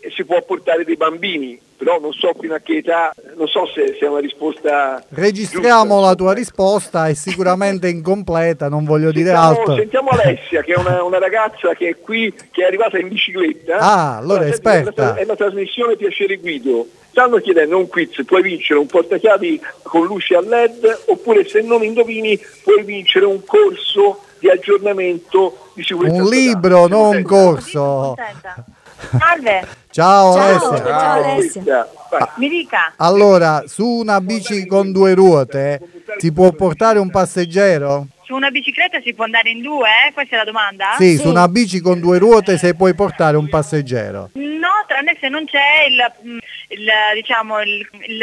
e 0.02 0.12
si 0.16 0.24
può 0.24 0.42
portare 0.42 0.86
dei 0.86 0.96
bambini, 0.96 1.60
però 1.76 2.00
non 2.00 2.14
so 2.14 2.34
fino 2.40 2.56
a 2.56 2.60
che 2.60 2.78
età, 2.78 3.14
non 3.36 3.48
so 3.48 3.68
se, 3.68 3.98
è 3.98 4.08
una 4.08 4.20
risposta... 4.20 5.04
Registriamo 5.10 5.96
giusta. 5.96 6.08
la 6.08 6.16
tua 6.16 6.34
risposta, 6.34 7.08
è 7.08 7.14
sicuramente 7.14 7.90
incompleta, 7.90 8.70
non 8.70 8.86
voglio 8.86 9.12
dire 9.12 9.32
Sentiamo, 9.32 9.60
altro. 9.60 9.76
sentiamo 9.76 10.10
Alessia, 10.10 10.62
che 10.62 10.74
è 10.74 10.78
una, 10.78 11.04
una 11.04 11.20
ragazza 11.20 11.74
che 11.74 11.90
è 11.90 12.00
qui, 12.00 12.34
che 12.52 12.64
è 12.64 12.66
arrivata 12.66 12.98
in 12.98 13.10
bicicletta. 13.10 13.78
Ah, 13.78 14.18
allora 14.18 14.46
è 14.46 14.52
senti, 14.52 14.68
esperta. 14.68 15.16
È 15.16 15.24
una 15.24 15.36
trasmissione 15.36 15.96
Piacere 15.96 16.38
Guido. 16.38 16.88
Stanno 17.10 17.38
chiedendo 17.38 17.78
un 17.78 17.88
quiz, 17.88 18.24
puoi 18.26 18.44
vincere 18.44 18.80
un 18.80 18.86
portachiavi 18.86 19.60
con 19.82 20.06
luce 20.06 20.36
a 20.36 20.42
LED 20.42 21.04
oppure 21.08 21.48
se 21.48 21.62
non 21.62 21.84
indovini 21.84 22.40
puoi 22.64 22.84
vincere 22.84 23.26
un 23.26 23.44
corso 23.44 24.22
di 24.40 24.50
aggiornamento 24.50 25.72
di 25.74 25.84
sicurezza. 25.84 26.22
Un 26.22 26.30
libro, 26.30 26.88
non 26.88 27.16
un 27.16 27.24
contenta? 27.24 27.28
corso. 27.28 28.16
Salve, 29.18 29.66
Ciao 29.92 30.34
Ciao, 30.34 30.42
Alessia. 30.42 30.86
ciao 30.86 31.24
Alessia. 31.24 31.88
Vai. 32.10 32.28
mi 32.38 32.50
dica. 32.50 32.94
Allora, 32.98 33.64
su 33.68 33.86
una 33.86 34.20
bici 34.22 34.66
con 34.66 34.92
due 34.92 35.14
ruote 35.14 35.80
si 36.18 36.32
può 36.32 36.52
portare 36.52 37.00
un 37.00 37.10
passeggero? 37.10 38.08
Su 38.26 38.36
una 38.36 38.50
bicicletta 38.50 39.00
si 39.02 39.14
può 39.14 39.24
andare 39.24 39.50
in 39.52 39.62
due, 39.62 39.88
eh? 40.08 40.14
Questa 40.14 40.36
è 40.36 40.38
la 40.40 40.44
domanda? 40.44 40.96
Sì, 40.98 41.12
Sì. 41.16 41.18
su 41.22 41.30
una 41.30 41.48
bici 41.48 41.80
con 41.80 42.00
due 42.00 42.18
ruote 42.18 42.58
se 42.58 42.74
puoi 42.76 42.94
portare 42.94 43.38
un 43.38 43.48
passeggero. 43.48 44.30
No, 44.34 44.84
tranne 44.88 45.16
se 45.20 45.30
non 45.30 45.46
c'è 45.46 45.86
il, 45.88 46.30
mm, 46.32 46.38
il, 46.70 46.88
diciamo, 47.16 47.62
il, 47.62 47.88
il, 48.08 48.22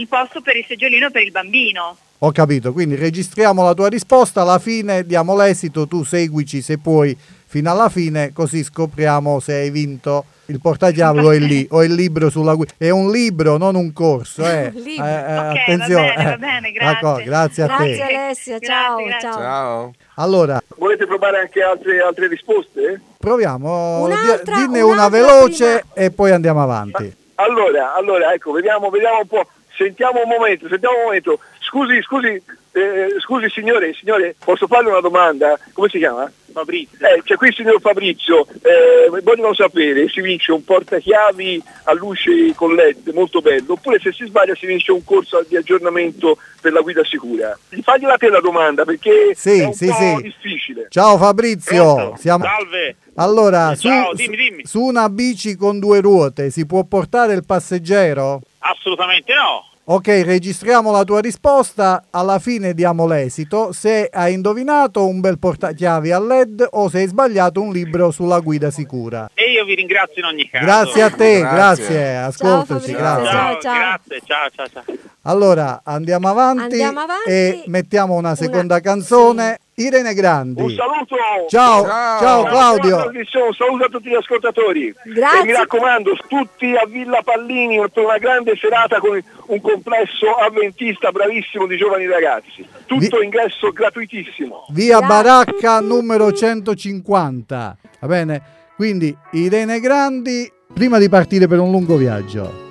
il 0.00 0.08
posto 0.08 0.40
per 0.40 0.56
il 0.56 0.64
seggiolino 0.66 1.10
per 1.10 1.22
il 1.22 1.30
bambino. 1.30 1.96
Ho 2.22 2.32
capito, 2.32 2.72
quindi 2.72 2.96
registriamo 2.96 3.62
la 3.62 3.72
tua 3.72 3.88
risposta, 3.88 4.42
alla 4.42 4.58
fine 4.58 5.06
diamo 5.06 5.34
l'esito, 5.36 5.86
tu 5.86 6.04
seguici 6.04 6.60
se 6.60 6.76
puoi 6.78 7.16
fino 7.50 7.68
alla 7.68 7.88
fine, 7.88 8.32
così 8.32 8.62
scopriamo 8.62 9.40
se 9.40 9.54
hai 9.54 9.70
vinto 9.70 10.24
il 10.46 10.60
portachiave 10.60 11.20
o 11.20 11.34
il, 11.34 11.42
li- 11.42 11.66
o 11.72 11.82
il 11.82 11.92
libro 11.94 12.30
sulla 12.30 12.54
guida. 12.54 12.72
È 12.78 12.90
un 12.90 13.10
libro, 13.10 13.56
non 13.56 13.74
un 13.74 13.92
corso, 13.92 14.44
eh. 14.46 14.70
Un 14.74 14.80
libro. 14.82 15.04
Eh, 15.04 15.08
eh, 15.10 15.18
Ok, 15.18 15.26
va 15.26 15.50
attenzione. 15.50 16.12
bene, 16.14 16.24
va 16.24 16.32
eh. 16.32 16.38
bene, 16.38 16.70
grazie. 16.70 16.92
D'accordo, 16.94 17.24
grazie 17.24 17.62
a 17.62 17.66
Grazie 17.66 17.96
te. 17.96 18.02
Alessia, 18.02 18.58
Grazie, 18.58 18.60
ciao, 18.60 18.96
grazie. 19.04 19.20
ciao. 19.32 19.38
Ciao. 19.40 19.92
Allora, 20.14 20.62
Volete 20.76 21.06
provare 21.06 21.40
anche 21.40 21.60
altre, 21.60 22.00
altre 22.00 22.28
risposte? 22.28 23.00
proviamo, 23.18 24.02
Un'altra- 24.04 24.54
di- 24.56 24.60
dinne 24.66 24.80
una 24.80 25.06
un'altra 25.06 25.18
veloce 25.18 25.84
e 25.94 26.10
poi 26.12 26.30
andiamo 26.30 26.62
avanti. 26.62 27.12
Allora, 27.34 27.94
allora, 27.94 28.32
ecco, 28.32 28.52
vediamo, 28.52 28.90
vediamo 28.90 29.18
un 29.20 29.26
po'. 29.26 29.44
Sentiamo 29.76 30.20
un 30.22 30.28
momento, 30.28 30.68
sentiamo 30.68 30.96
un 30.98 31.02
momento. 31.04 31.38
Scusi, 31.60 32.00
scusi, 32.02 32.28
eh, 32.72 33.14
scusi 33.20 33.48
signore, 33.48 33.94
signore, 33.94 34.34
posso 34.44 34.66
farle 34.66 34.90
una 34.90 35.00
domanda? 35.00 35.58
Come 35.72 35.88
si 35.88 35.96
chiama? 35.98 36.30
Fabrizio. 36.52 36.98
Eh, 36.98 37.22
c'è 37.24 37.36
qui 37.36 37.48
il 37.48 37.54
signor 37.54 37.80
Fabrizio, 37.80 38.46
eh, 38.62 39.20
vogliono 39.22 39.54
sapere 39.54 40.04
se 40.06 40.12
si 40.14 40.20
vince 40.20 40.52
un 40.52 40.64
portachiavi 40.64 41.62
a 41.84 41.92
luce 41.94 42.52
con 42.54 42.74
LED, 42.74 43.08
molto 43.14 43.40
bello, 43.40 43.72
oppure 43.72 43.98
se 44.00 44.12
si 44.12 44.26
sbaglia 44.26 44.54
si 44.54 44.66
vince 44.66 44.92
un 44.92 45.04
corso 45.04 45.44
di 45.48 45.56
aggiornamento 45.56 46.36
per 46.60 46.72
la 46.72 46.80
guida 46.80 47.04
sicura. 47.04 47.58
Fagliela 47.82 48.16
te 48.16 48.28
la 48.28 48.40
domanda 48.40 48.84
perché 48.84 49.32
Sì, 49.34 49.60
è 49.60 49.64
un 49.66 49.72
sì, 49.72 49.86
po' 49.86 49.94
sì. 49.94 50.22
difficile. 50.22 50.86
Ciao 50.90 51.16
Fabrizio, 51.18 51.94
Pronto? 51.94 52.16
siamo... 52.18 52.44
Salve. 52.44 52.96
Allora, 53.16 53.74
su, 53.74 53.88
Ciao, 53.88 54.14
dimmi, 54.14 54.36
dimmi. 54.36 54.66
su 54.66 54.80
una 54.80 55.08
bici 55.10 55.54
con 55.56 55.78
due 55.78 56.00
ruote 56.00 56.50
si 56.50 56.64
può 56.66 56.84
portare 56.84 57.34
il 57.34 57.44
passeggero? 57.44 58.40
Assolutamente 58.60 59.32
no. 59.34 59.68
Ok, 59.92 60.06
registriamo 60.24 60.92
la 60.92 61.02
tua 61.02 61.18
risposta, 61.18 62.04
alla 62.10 62.38
fine 62.38 62.74
diamo 62.74 63.08
l'esito. 63.08 63.72
Se 63.72 64.08
hai 64.12 64.34
indovinato 64.34 65.04
un 65.04 65.18
bel 65.18 65.40
portachiavi 65.40 66.12
a 66.12 66.20
LED 66.20 66.64
o 66.70 66.88
se 66.88 66.98
hai 66.98 67.08
sbagliato 67.08 67.60
un 67.60 67.72
libro 67.72 68.12
sulla 68.12 68.38
guida 68.38 68.70
sicura. 68.70 69.28
E 69.34 69.50
io 69.50 69.64
vi 69.64 69.74
ringrazio 69.74 70.22
in 70.22 70.26
ogni 70.26 70.48
caso. 70.48 70.64
Grazie 70.64 71.02
a 71.02 71.10
te, 71.10 71.40
Grazie. 71.40 71.52
grazie, 71.86 72.16
ascoltaci, 72.18 72.66
Fabrizio, 72.68 72.96
grazie. 72.98 73.24
ciao. 73.30 73.58
ciao. 73.60 73.74
Grazie, 73.78 74.20
ciao, 74.24 74.48
ciao, 74.54 74.66
ciao. 74.68 74.84
Allora, 75.22 75.80
andiamo 75.82 76.28
avanti, 76.28 76.62
Andiamo 76.62 77.00
avanti. 77.00 77.28
e 77.30 77.62
mettiamo 77.66 78.14
una 78.14 78.36
seconda 78.36 78.74
Una- 78.74 78.80
canzone. 78.80 79.58
Irene 79.82 80.14
Grandi. 80.14 80.62
Un 80.62 80.70
saluto. 80.70 81.16
Ciao, 81.48 81.84
Ciao. 81.84 82.18
ciao 82.20 82.42
Claudio. 82.44 82.96
Un 83.12 83.54
saluto 83.54 83.84
a 83.84 83.88
tutti 83.88 84.08
gli 84.10 84.14
ascoltatori. 84.14 84.94
Grazie. 85.04 85.40
E 85.40 85.44
mi 85.44 85.52
raccomando, 85.52 86.12
tutti 86.28 86.74
a 86.74 86.84
Villa 86.86 87.20
Pallini 87.24 87.78
per 87.92 88.04
una 88.04 88.18
grande 88.18 88.56
serata 88.56 88.98
con 89.00 89.18
un 89.46 89.60
complesso 89.60 90.34
avventista 90.38 91.10
bravissimo 91.10 91.66
di 91.66 91.76
giovani 91.76 92.06
ragazzi. 92.06 92.66
Tutto 92.86 93.18
Vi- 93.18 93.24
ingresso 93.24 93.70
gratuitissimo. 93.72 94.66
Via 94.70 94.98
Grazie. 94.98 95.22
Baracca 95.22 95.80
numero 95.80 96.32
150. 96.32 97.76
Va 98.00 98.06
bene? 98.06 98.42
Quindi 98.76 99.16
Irene 99.32 99.80
Grandi, 99.80 100.50
prima 100.72 100.98
di 100.98 101.08
partire 101.08 101.46
per 101.46 101.58
un 101.58 101.70
lungo 101.70 101.96
viaggio. 101.96 102.68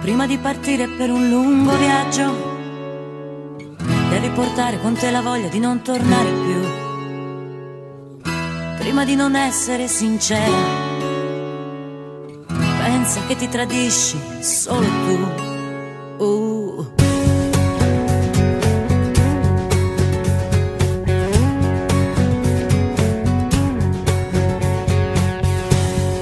Prima 0.00 0.26
di 0.26 0.38
partire 0.38 0.86
per 0.88 1.10
un 1.10 1.28
lungo 1.28 1.76
viaggio, 1.76 2.55
devi 4.26 4.34
portare 4.34 4.80
con 4.80 4.94
te 4.94 5.10
la 5.10 5.20
voglia 5.20 5.48
di 5.48 5.60
non 5.60 5.82
tornare 5.82 6.30
più. 6.30 6.60
Prima 8.78 9.04
di 9.04 9.14
non 9.14 9.36
essere 9.36 9.86
sincera, 9.86 10.56
pensa 12.46 13.20
che 13.26 13.36
ti 13.36 13.48
tradisci 13.48 14.18
solo 14.40 14.86
tu. 14.86 16.24
Uh. 16.24 16.86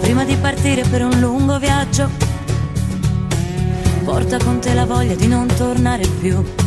Prima 0.00 0.24
di 0.24 0.36
partire 0.36 0.82
per 0.82 1.04
un 1.04 1.18
lungo 1.20 1.58
viaggio, 1.58 2.10
porta 4.04 4.36
con 4.38 4.58
te 4.60 4.74
la 4.74 4.84
voglia 4.84 5.14
di 5.14 5.26
non 5.26 5.46
tornare 5.46 6.06
più. 6.20 6.63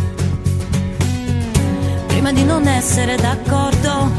Prima 2.28 2.42
di 2.42 2.46
non 2.46 2.68
essere 2.68 3.16
d'accordo, 3.16 4.12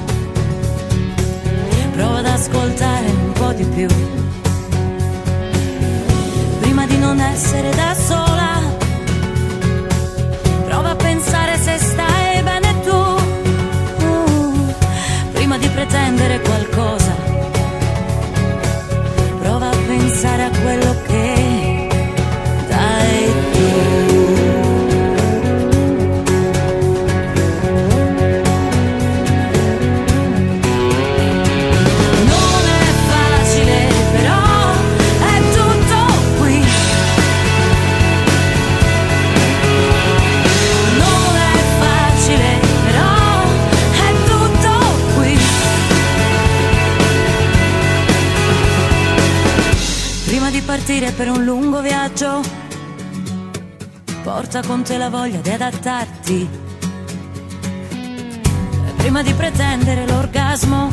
prova 1.92 2.20
ad 2.20 2.24
ascoltare 2.24 3.06
un 3.06 3.32
po' 3.32 3.52
di 3.52 3.64
più. 3.64 3.86
Prima 6.58 6.86
di 6.86 6.96
non 6.96 7.20
essere 7.20 7.68
da 7.74 7.94
sola, 7.94 8.62
prova 10.64 10.88
a 10.92 10.96
pensare 10.96 11.58
se 11.58 11.76
stai 11.76 12.42
bene 12.42 12.80
tu. 12.80 12.96
Uh, 14.06 14.74
prima 15.34 15.58
di 15.58 15.68
pretendere 15.68 16.40
qualcosa, 16.40 17.14
prova 19.38 19.68
a 19.68 19.76
pensare 19.86 20.44
a 20.44 20.50
quello 20.62 20.96
che 21.02 21.07
porta 54.58 54.62
con 54.66 54.82
te 54.82 54.96
la 54.96 55.08
voglia 55.08 55.40
di 55.40 55.50
adattarti. 55.50 56.48
Prima 58.96 59.22
di 59.22 59.32
pretendere 59.32 60.06
l'orgasmo, 60.06 60.92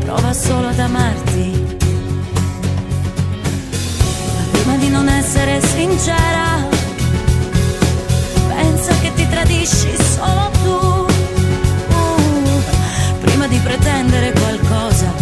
prova 0.00 0.32
solo 0.32 0.68
ad 0.68 0.78
amarti. 0.78 1.78
Prima 4.50 4.76
di 4.76 4.88
non 4.88 5.08
essere 5.08 5.60
sincera, 5.60 6.68
pensa 8.48 8.92
che 9.00 9.12
ti 9.14 9.28
tradisci 9.28 9.94
solo 9.96 10.50
tu. 10.62 11.06
Uh, 11.94 12.62
prima 13.20 13.46
di 13.46 13.58
pretendere 13.58 14.32
qualcosa, 14.32 15.12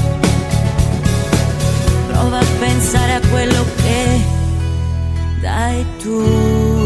prova 2.09 2.38
a 2.38 2.46
pensare 2.59 3.14
a 3.14 3.20
quello 3.31 3.64
che 3.76 4.38
dai 5.59 5.85
tu. 5.99 6.78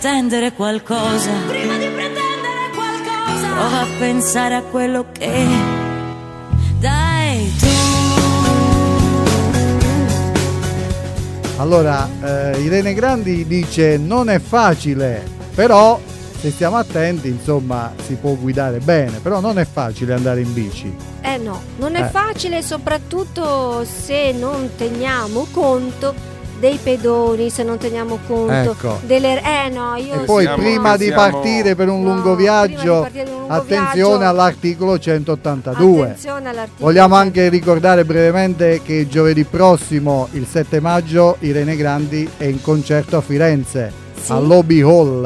Pretendere 0.00 0.52
qualcosa. 0.52 1.30
Prima 1.46 1.76
di 1.76 1.84
pretendere 1.84 2.70
qualcosa. 2.74 3.48
Prova 3.52 3.80
a 3.82 3.86
pensare 3.98 4.54
a 4.54 4.62
quello 4.62 5.04
che 5.12 5.46
dai 6.78 7.54
tu. 7.58 7.66
Allora, 11.58 12.08
eh, 12.22 12.60
Irene 12.62 12.94
Grandi 12.94 13.46
dice 13.46 13.98
non 13.98 14.30
è 14.30 14.38
facile, 14.40 15.22
però 15.54 16.00
se 16.40 16.50
stiamo 16.50 16.76
attenti, 16.78 17.28
insomma, 17.28 17.92
si 18.06 18.14
può 18.14 18.32
guidare 18.32 18.78
bene, 18.78 19.18
però 19.18 19.40
non 19.40 19.58
è 19.58 19.66
facile 19.70 20.14
andare 20.14 20.40
in 20.40 20.54
bici. 20.54 20.96
Eh 21.20 21.36
no, 21.36 21.60
non 21.76 21.94
è 21.96 22.04
Eh. 22.04 22.08
facile 22.08 22.62
soprattutto 22.62 23.84
se 23.84 24.32
non 24.32 24.70
teniamo 24.78 25.46
conto 25.50 26.14
dei 26.60 26.78
pedoni, 26.80 27.50
se 27.50 27.62
non 27.64 27.78
teniamo 27.78 28.18
conto 28.26 28.52
Ecco. 28.52 29.00
delle... 29.06 29.40
Eh 29.42 29.70
no, 29.70 29.96
io... 29.96 30.20
E 30.22 30.24
poi 30.24 30.42
siamo- 30.42 30.62
prima 30.62 30.96
di 30.96 31.06
siamo- 31.06 31.20
partire 31.20 31.74
per 31.74 31.88
un 31.88 32.02
No, 32.02 32.08
lungo 32.14 32.34
prima 32.36 32.66
di 32.66 32.74
viaggio, 32.74 33.00
partire 33.00 33.24
per 33.24 33.32
un 33.32 33.38
lungo 33.40 33.54
attenzione 33.54 33.94
viaggio- 34.18 34.28
all'articolo 34.28 34.98
182. 34.98 36.02
Attenzione 36.02 36.48
all'articolo. 36.50 36.86
Vogliamo 36.86 37.14
anche 37.16 37.48
ricordare 37.48 38.04
brevemente 38.04 38.80
che 38.84 39.08
giovedì 39.08 39.44
prossimo, 39.44 40.28
il 40.32 40.46
7 40.46 40.80
maggio, 40.80 41.36
Irene 41.40 41.74
Grandi 41.76 42.28
è 42.36 42.44
in 42.44 42.60
concerto 42.60 43.16
a 43.16 43.20
Firenze, 43.22 43.90
Sì. 44.20 44.32
al 44.32 44.46
Lobby 44.46 44.82
Hall. 44.82 45.24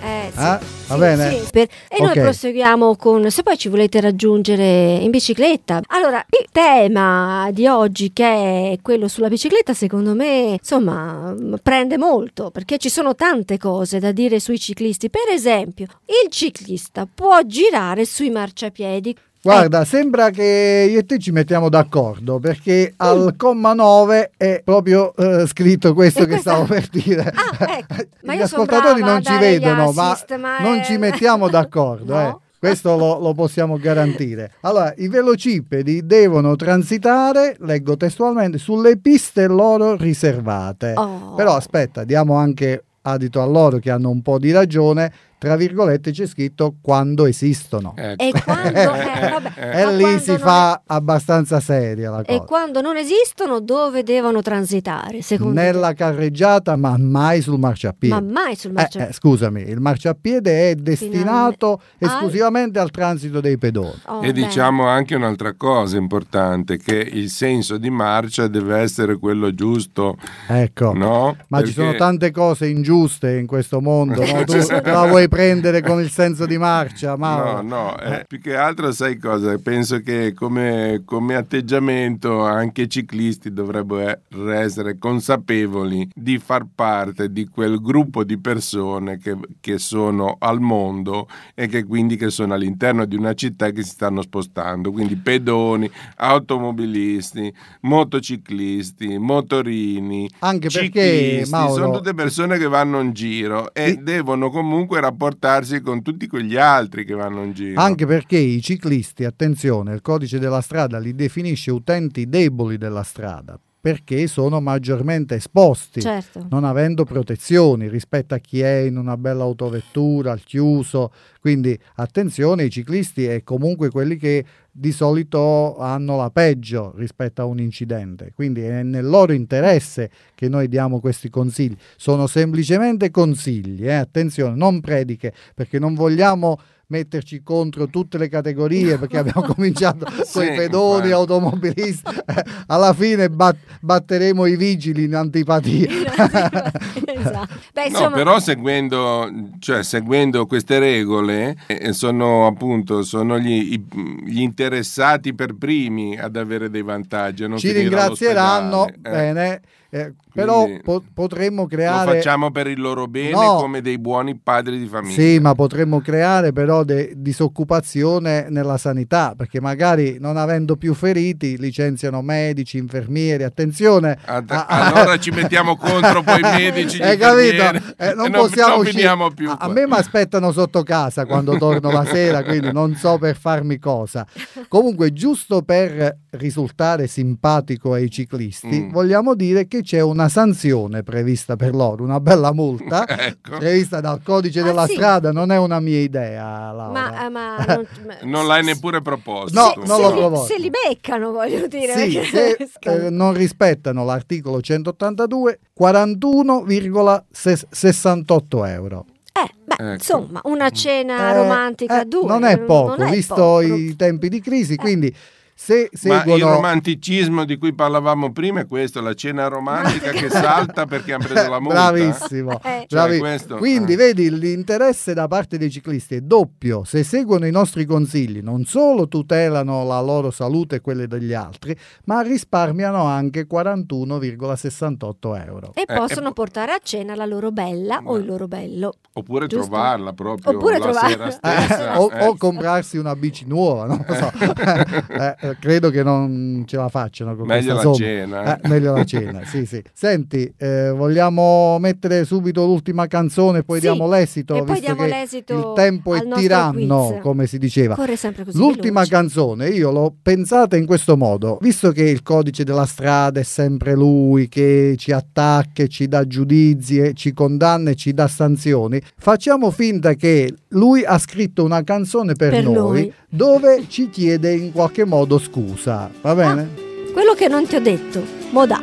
Eh, 0.00 0.30
sì, 0.34 0.40
Eh? 0.42 0.58
Va 0.86 0.96
bene? 0.96 1.30
sì. 1.44 1.50
Per- 1.50 1.68
E 1.88 1.96
Ok. 1.98 2.00
noi 2.00 2.14
proseguiamo 2.20 2.96
con 2.96 3.30
se 3.30 3.42
poi 3.42 3.56
ci 3.58 3.68
volete 3.68 4.00
raggiungere 4.00 4.96
in 5.00 5.10
bicicletta. 5.10 5.80
Allora, 5.88 6.24
il 6.40 6.46
tema 6.52 7.48
di 7.52 7.66
oggi 7.66 8.12
che 8.12 8.24
è 8.72 8.78
quello 8.82 9.08
sulla 9.08 9.28
bicicletta, 9.28 9.74
secondo 9.74 10.14
me, 10.14 10.56
insomma, 10.58 11.34
prende 11.62 11.96
molto 11.98 12.50
perché 12.50 12.78
ci 12.78 12.88
sono 12.88 13.14
tante 13.14 13.58
cose 13.58 13.98
da 13.98 14.12
dire 14.12 14.40
sui 14.40 14.58
ciclisti. 14.58 15.10
Per 15.10 15.28
esempio, 15.32 15.86
il 16.24 16.30
ciclista 16.30 17.06
può 17.12 17.38
girare 17.44 18.04
sui 18.04 18.30
marciapiedi. 18.30 19.16
Guarda, 19.52 19.84
sembra 19.84 20.30
che 20.30 20.88
io 20.90 20.98
e 20.98 21.04
te 21.06 21.18
ci 21.18 21.30
mettiamo 21.30 21.68
d'accordo 21.68 22.38
perché 22.38 22.92
al 22.96 23.34
comma 23.36 23.72
9 23.74 24.32
è 24.36 24.60
proprio 24.64 25.14
eh, 25.14 25.46
scritto 25.46 25.94
questo 25.94 26.20
E 26.20 26.22
che 26.24 26.28
questa- 26.30 26.50
stavo 26.52 26.64
per 26.66 26.88
dire. 26.88 27.32
Ah, 27.34 27.76
ecco. 27.78 27.94
Ma 28.24 28.34
Gli 28.34 28.40
ascoltatori 28.40 29.00
non 29.02 29.22
ci 29.22 29.36
vedono, 29.38 29.92
ma 29.92 30.10
assist, 30.10 30.36
ma 30.36 30.58
non 30.60 30.78
è- 30.78 30.84
ci 30.84 30.96
mettiamo 30.98 31.48
d'accordo. 31.48 32.14
No. 32.16 32.28
eh. 32.28 32.44
Questo 32.58 32.96
lo, 32.96 33.20
lo 33.20 33.34
possiamo 33.34 33.76
garantire. 33.78 34.50
Allora, 34.62 34.92
i 34.96 35.08
velocipedi 35.08 36.04
devono 36.06 36.56
transitare, 36.56 37.54
leggo 37.60 37.96
testualmente, 37.98 38.56
sulle 38.58 38.96
piste 38.96 39.46
loro 39.46 39.94
riservate. 39.94 40.94
Oh. 40.96 41.34
Però 41.34 41.54
aspetta, 41.54 42.02
diamo 42.04 42.34
anche 42.34 42.82
adito 43.02 43.40
a 43.42 43.46
loro 43.46 43.78
che 43.78 43.90
hanno 43.90 44.08
un 44.10 44.22
po' 44.22 44.38
di 44.38 44.50
ragione. 44.52 45.12
Tra 45.38 45.54
virgolette 45.54 46.12
c'è 46.12 46.26
scritto 46.26 46.76
quando 46.80 47.26
esistono. 47.26 47.92
Ecco. 47.94 48.22
E 48.24 48.32
quando, 48.42 48.68
eh, 48.78 48.84
vabbè, 48.86 49.80
E 49.80 49.84
ma 49.84 49.90
lì 49.90 50.18
si 50.18 50.30
non- 50.30 50.38
fa 50.38 50.82
abbastanza 50.86 51.60
seria 51.60 52.10
la 52.10 52.20
E 52.22 52.24
cosa. 52.24 52.40
quando 52.44 52.80
non 52.80 52.96
esistono, 52.96 53.60
dove 53.60 54.02
devono 54.02 54.40
transitare? 54.40 55.20
Secondo 55.20 55.60
Nella 55.60 55.92
carreggiata, 55.92 56.74
ma 56.76 56.96
mai 56.98 57.42
sul 57.42 57.54
te? 57.54 57.60
marciapiede. 57.60 58.14
Ma 58.14 58.20
mai 58.22 58.56
sul 58.56 58.70
Eh, 58.70 58.74
marciapiede. 58.74 59.10
eh, 59.10 59.12
scusami, 59.12 59.60
il 59.68 59.78
marciapiede 59.80 60.70
è 60.70 60.74
destinato 60.74 61.80
Al- 62.00 62.08
esclusivamente 62.08 62.78
al 62.78 62.90
transito 62.90 63.40
dei 63.40 63.58
pedoni. 63.58 63.92
Oh, 64.06 64.18
E 64.22 64.32
bene. 64.32 64.46
diciamo 64.46 64.86
anche 64.86 65.14
un'altra 65.14 65.52
cosa 65.54 65.96
importante, 65.98 66.78
che 66.78 66.96
il 66.96 67.28
senso 67.28 67.76
di 67.76 67.90
marcia 67.90 68.48
deve 68.48 68.78
essere 68.78 69.18
quello 69.18 69.52
giusto, 69.54 70.16
Ecco. 70.48 70.92
no? 70.94 71.36
Ma 71.48 71.62
ci 71.62 71.72
sono 71.72 71.88
Perché- 71.88 71.98
tante 72.02 72.30
cose 72.30 72.66
ingiuste 72.68 73.36
in 73.36 73.46
questo 73.46 73.80
mondo, 73.82 74.24
no? 74.24 74.44
tu 74.44 74.56
la 74.84 75.06
vuoi 75.06 75.25
prendere 75.28 75.82
con 75.82 76.00
il 76.00 76.10
senso 76.10 76.46
di 76.46 76.58
marcia, 76.58 77.16
Mauro? 77.16 77.62
No, 77.62 77.76
no, 77.92 77.98
eh, 78.00 78.24
più 78.26 78.40
che 78.40 78.56
altro 78.56 78.92
sai 78.92 79.18
cosa? 79.18 79.56
Penso 79.58 80.00
che 80.00 80.32
come, 80.34 81.02
come 81.04 81.34
atteggiamento 81.34 82.42
anche 82.42 82.82
i 82.82 82.88
ciclisti 82.90 83.52
dovrebbero 83.52 84.20
essere 84.50 84.98
consapevoli 84.98 86.08
di 86.14 86.38
far 86.38 86.66
parte 86.74 87.30
di 87.30 87.46
quel 87.46 87.80
gruppo 87.80 88.24
di 88.24 88.38
persone 88.38 89.18
che, 89.18 89.36
che 89.60 89.78
sono 89.78 90.36
al 90.38 90.60
mondo 90.60 91.28
e 91.54 91.66
che 91.66 91.84
quindi 91.84 92.16
che 92.16 92.30
sono 92.30 92.54
all'interno 92.54 93.04
di 93.04 93.16
una 93.16 93.34
città 93.34 93.70
che 93.70 93.82
si 93.82 93.90
stanno 93.90 94.22
spostando, 94.22 94.90
quindi 94.92 95.16
pedoni, 95.16 95.90
automobilisti, 96.16 97.52
motociclisti, 97.80 99.18
motorini, 99.18 100.28
Anche 100.40 100.68
perché, 100.68 101.00
ciclisti, 101.00 101.50
Mauro, 101.50 101.74
sono 101.74 101.92
tutte 101.96 102.14
persone 102.14 102.58
che 102.58 102.68
vanno 102.68 103.00
in 103.00 103.12
giro 103.12 103.72
e 103.74 103.90
I- 103.90 104.02
devono 104.02 104.50
comunque 104.50 105.00
rapportarsi 105.16 105.80
con 105.80 106.02
tutti 106.02 106.26
quegli 106.28 106.56
altri 106.56 107.04
che 107.04 107.14
vanno 107.14 107.42
in 107.42 107.52
giro. 107.52 107.80
Anche 107.80 108.06
perché 108.06 108.36
i 108.36 108.60
ciclisti, 108.60 109.24
attenzione, 109.24 109.94
il 109.94 110.02
codice 110.02 110.38
della 110.38 110.60
strada 110.60 110.98
li 110.98 111.14
definisce 111.14 111.70
utenti 111.70 112.28
deboli 112.28 112.76
della 112.76 113.02
strada. 113.02 113.58
Perché 113.86 114.26
sono 114.26 114.60
maggiormente 114.60 115.36
esposti, 115.36 116.00
Certo. 116.00 116.44
non 116.50 116.64
avendo 116.64 117.04
protezioni 117.04 117.88
rispetto 117.88 118.34
a 118.34 118.38
chi 118.38 118.58
è 118.58 118.78
in 118.78 118.96
una 118.96 119.16
bella 119.16 119.44
autovettura, 119.44 120.32
al 120.32 120.42
chiuso. 120.42 121.12
Quindi 121.38 121.78
attenzione, 121.94 122.64
i 122.64 122.70
ciclisti 122.70 123.28
e 123.28 123.44
comunque 123.44 123.90
quelli 123.90 124.16
che 124.16 124.44
di 124.72 124.90
solito 124.90 125.78
hanno 125.78 126.16
la 126.16 126.30
peggio 126.30 126.94
rispetto 126.96 127.42
a 127.42 127.44
un 127.44 127.60
incidente. 127.60 128.32
Quindi 128.34 128.62
è 128.62 128.82
nel 128.82 129.06
loro 129.06 129.32
interesse 129.32 130.10
che 130.34 130.48
noi 130.48 130.66
diamo 130.66 130.98
questi 130.98 131.30
consigli. 131.30 131.76
Sono 131.94 132.26
semplicemente 132.26 133.12
consigli, 133.12 133.86
eh? 133.86 133.92
attenzione, 133.92 134.56
non 134.56 134.80
prediche, 134.80 135.32
perché 135.54 135.78
non 135.78 135.94
vogliamo 135.94 136.58
metterci 136.88 137.42
contro 137.42 137.88
tutte 137.88 138.16
le 138.18 138.28
categorie 138.28 138.96
perché 138.98 139.18
abbiamo 139.18 139.42
cominciato 139.54 140.04
con 140.04 140.14
i 140.20 140.24
Sì, 140.24 140.38
pedoni, 140.54 140.94
infatti. 141.08 141.12
automobilisti 141.12 142.10
Eh, 142.26 142.44
alla 142.68 142.92
fine 142.92 143.28
bat- 143.28 143.56
batteremo 143.80 144.46
i 144.46 144.56
vigili 144.56 145.04
in 145.04 145.14
antipatia 145.14 145.88
esatto. 147.04 147.54
Beh, 147.72 147.88
No, 147.90 148.10
però 148.10 148.38
seguendo, 148.38 149.28
cioè, 149.58 149.82
seguendo 149.82 150.46
queste 150.46 150.78
regole 150.78 151.56
eh, 151.66 151.92
sono 151.92 152.46
appunto 152.46 153.02
sono 153.02 153.38
gli, 153.38 153.72
i- 153.74 153.86
gli 154.24 154.40
interessati 154.40 155.34
per 155.34 155.54
primi 155.56 156.18
ad 156.18 156.36
avere 156.36 156.70
dei 156.70 156.82
vantaggi. 156.82 157.46
ci 157.56 157.72
ringrazieranno. 157.72 158.86
Eh, 158.88 158.92
bene 159.00 159.60
eh, 159.90 160.12
però 160.32 160.66
po- 160.82 161.02
potremmo 161.14 161.62
Lo 161.62 161.68
creare 161.68 162.16
facciamo 162.16 162.50
per 162.50 162.66
il 162.66 162.80
loro 162.80 163.06
bene 163.06 163.30
No. 163.30 163.56
come 163.56 163.80
dei 163.80 163.98
buoni 163.98 164.36
padri 164.36 164.78
di 164.78 164.86
famiglia. 164.86 165.14
Sì, 165.14 165.38
ma 165.38 165.54
potremmo 165.54 166.00
creare 166.00 166.52
però 166.52 166.82
de- 166.84 167.12
disoccupazione 167.16 168.46
nella 168.50 168.76
sanità, 168.78 169.34
perché 169.36 169.60
magari 169.60 170.18
non 170.20 170.36
avendo 170.36 170.76
più 170.76 170.94
feriti 170.94 171.56
licenziano 171.58 172.22
medici, 172.22 172.78
infermieri, 172.78 173.42
attenzione. 173.44 174.18
Ad- 174.24 174.50
a- 174.50 174.66
allora 174.66 175.18
ci 175.18 175.30
mettiamo 175.30 175.76
contro 175.76 176.22
poi 176.22 176.38
i 176.38 176.42
medici, 176.72 177.00
Hai 177.02 177.16
capito? 177.16 177.64
Eh, 177.96 178.14
non 178.14 178.30
non- 178.30 178.40
possiamo 178.42 178.70
non 178.70 178.78
uscire. 178.80 178.98
finiamo 178.98 179.30
più 179.30 179.50
A, 179.50 179.56
a 179.60 179.68
me 179.68 179.86
mi 179.86 179.94
aspettano 179.94 180.52
sotto 180.52 180.82
casa 180.82 181.24
quando 181.26 181.56
torno 181.58 181.90
la 181.90 182.04
sera, 182.04 182.42
quindi 182.44 182.72
non 182.72 182.94
so 182.94 183.18
per 183.18 183.36
farmi 183.36 183.78
cosa. 183.78 184.26
Comunque, 184.68 185.12
giusto 185.12 185.62
per 185.62 186.16
risultare 186.36 187.06
simpatico 187.06 187.92
ai 187.92 188.10
ciclisti, 188.10 188.82
Mm. 188.82 188.90
vogliamo 188.92 189.34
dire 189.34 189.66
che 189.66 189.82
c'è 189.82 190.00
una 190.00 190.28
sanzione 190.28 191.02
prevista 191.02 191.56
per 191.56 191.74
loro, 191.74 192.04
una 192.04 192.20
bella 192.20 192.52
multa 192.52 193.04
Ecco. 193.08 193.58
prevista 193.58 194.00
dal 194.00 194.20
codice 194.22 194.60
Ah, 194.60 194.64
della 194.64 194.86
sì. 194.86 194.94
strada, 194.94 195.32
non 195.32 195.50
è 195.50 195.58
una 195.58 195.80
mia 195.80 195.98
idea, 196.00 196.72
Laura. 196.72 196.90
ma, 196.90 197.26
eh, 197.26 197.28
ma 197.28 197.64
non, 197.66 197.86
ma- 198.06 198.16
Non 198.22 198.46
l'hai 198.46 198.62
neppure 198.64 199.02
proposto. 199.02 199.58
No, 199.60 199.72
tu. 199.72 199.80
non 199.86 199.96
se, 199.96 200.02
l'ho 200.02 200.10
li, 200.12 200.16
proposto. 200.18 200.46
se 200.46 200.58
li 200.60 200.70
beccano, 200.70 201.32
voglio 201.32 201.66
dire. 201.66 201.94
Sì, 202.08 202.22
se 202.24 202.56
eh, 202.80 203.10
non 203.10 203.32
rispettano 203.34 204.04
l'articolo 204.04 204.60
182, 204.60 205.58
41,68 205.78 208.66
euro. 208.68 209.06
Eh, 209.32 209.50
beh, 209.64 209.74
Ecco. 209.74 209.92
insomma, 209.92 210.40
una 210.44 210.70
cena 210.70 211.32
Eh, 211.32 211.36
romantica 211.36 212.02
eh, 212.02 212.06
due. 212.06 212.26
Non 212.26 212.44
è 212.44 212.58
poco, 212.58 212.96
non 212.96 213.08
è 213.08 213.10
visto 213.10 213.34
poco. 213.34 213.60
i 213.60 213.94
tempi 213.94 214.28
di 214.30 214.40
crisi, 214.40 214.76
quindi 214.76 215.14
se 215.58 215.88
Ma 216.02 216.16
il 216.16 216.20
seguono... 216.22 216.50
romanticismo 216.56 217.44
di 217.46 217.56
cui 217.56 217.74
parlavamo 217.74 218.30
prima 218.30 218.60
è 218.60 218.66
questo, 218.66 219.00
la 219.00 219.14
cena 219.14 219.48
romantica 219.48 220.10
che 220.10 220.28
salta 220.28 220.84
perché 220.84 221.14
hanno 221.14 221.24
preso 221.26 221.48
la 221.48 221.58
multa. 221.60 221.90
Bravissimo. 221.92 222.60
Eh. 222.62 222.86
bravi- 222.86 222.86
Cioè, 222.88 223.18
questo, 223.18 223.56
Quindi 223.56 223.94
eh. 223.94 223.96
vedi 223.96 224.30
l'interesse 224.38 225.14
da 225.14 225.26
parte 225.28 225.56
dei 225.56 225.70
ciclisti 225.70 226.16
è 226.16 226.20
doppio. 226.20 226.84
Se 226.84 227.02
seguono 227.02 227.46
i 227.46 227.50
nostri 227.50 227.86
consigli 227.86 228.40
non 228.42 228.64
solo 228.66 229.08
tutelano 229.08 229.82
la 229.84 230.00
loro 230.02 230.30
salute 230.30 230.76
e 230.76 230.80
quelle 230.82 231.06
degli 231.06 231.32
altri, 231.32 231.74
ma 232.04 232.20
risparmiano 232.20 233.04
anche 233.04 233.46
41,68 233.46 235.44
euro. 235.46 235.72
E 235.74 235.84
Eh, 235.86 235.94
possono 235.94 236.28
e- 236.30 236.32
portare 236.32 236.72
a 236.72 236.78
cena 236.82 237.14
la 237.14 237.24
loro 237.24 237.50
bella 237.50 238.00
o 238.04 238.16
il 238.18 238.26
loro 238.26 238.46
bello. 238.46 238.92
Oppure 239.14 239.46
Giusto? 239.46 239.68
trovarla 239.68 240.12
proprio 240.12 240.54
Oppure 240.56 240.78
la 240.78 240.84
trovarla. 240.84 241.08
sera 241.08 241.30
stessa. 241.66 241.94
Eh, 241.94 241.96
o, 241.96 242.10
eh. 242.12 242.26
o 242.26 242.36
comprarsi 242.36 242.98
una 242.98 243.16
bici 243.16 243.46
nuova, 243.46 243.86
non 243.86 244.04
lo 244.06 244.14
so. 244.14 244.30
Eh, 245.46 245.50
eh, 245.50 245.56
credo 245.58 245.90
che 245.90 246.02
non 246.02 246.64
ce 246.66 246.76
la 246.76 246.88
facciano 246.88 247.36
con 247.36 247.46
Meglio 247.46 247.72
questa 247.72 247.74
la 247.74 247.80
somma. 247.80 247.96
cena. 247.96 248.60
Eh, 248.60 248.68
meglio 248.68 248.92
la 248.94 249.04
cena, 249.04 249.44
sì, 249.44 249.66
sì. 249.66 249.82
Senti, 249.92 250.52
eh, 250.56 250.90
vogliamo 250.90 251.78
mettere 251.78 252.24
subito 252.24 252.64
l'ultima 252.64 253.06
canzone 253.06 253.62
poi 253.62 253.76
Sì, 253.80 253.82
diamo 253.86 254.08
l'esito, 254.08 254.54
e 254.56 254.64
poi 254.64 254.74
visto 254.76 254.80
diamo 254.94 255.02
che 255.02 255.08
l'esito 255.08 255.54
il 255.54 255.72
tempo 255.74 256.14
è 256.14 256.26
tiranno, 256.34 257.06
quiz. 257.08 257.20
come 257.22 257.46
si 257.46 257.58
diceva. 257.58 257.94
Corre 257.94 258.16
sempre 258.16 258.44
così 258.44 258.56
L'ultima 258.56 259.00
veloce. 259.02 259.10
canzone 259.10 259.68
io 259.68 259.90
l'ho 259.90 260.14
pensata 260.22 260.76
in 260.76 260.86
questo 260.86 261.16
modo, 261.16 261.58
visto 261.60 261.90
che 261.92 262.02
il 262.04 262.22
codice 262.22 262.64
della 262.64 262.86
strada 262.86 263.40
è 263.40 263.42
sempre 263.44 263.94
lui 263.94 264.48
che 264.48 264.94
ci 264.98 265.12
attacca, 265.12 265.82
e 265.82 265.88
ci 265.88 266.08
dà 266.08 266.26
giudizi, 266.26 266.98
e 266.98 267.12
ci 267.14 267.32
condanna 267.32 267.90
e 267.90 267.94
ci 267.94 268.12
dà 268.12 268.26
sanzioni, 268.28 269.00
facciamo 269.16 269.70
finta 269.70 270.14
che 270.14 270.52
lui 270.76 271.04
ha 271.04 271.18
scritto 271.18 271.64
una 271.64 271.82
canzone 271.82 272.34
per, 272.34 272.50
Per 272.50 272.64
noi 272.64 272.74
noi. 272.74 273.12
dove 273.28 273.86
ci 273.88 274.08
chiede 274.10 274.52
in 274.54 274.72
qualche 274.72 275.04
modo 275.04 275.38
scusa, 275.38 276.10
va 276.20 276.34
bene? 276.34 276.84
Quello 277.12 277.32
che 277.32 277.48
non 277.48 277.66
ti 277.66 277.76
ho 277.76 277.80
detto, 277.80 278.22
Modà. 278.50 278.82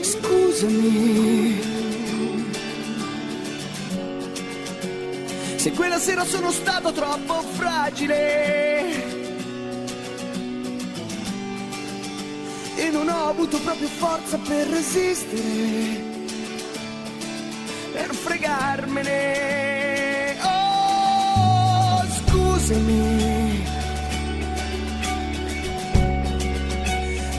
Scusami. 0.00 1.74
Se 5.56 5.72
quella 5.72 5.98
sera 5.98 6.24
sono 6.24 6.50
stato 6.50 6.92
troppo 6.92 7.34
fragile. 7.42 9.24
E 12.76 12.90
non 12.90 13.08
ho 13.08 13.28
avuto 13.28 13.58
proprio 13.58 13.88
forza 13.88 14.38
per 14.38 14.68
resistere. 14.68 16.14
Per 17.92 18.14
fregarmene. 18.14 19.75
Scusami. 22.66 23.62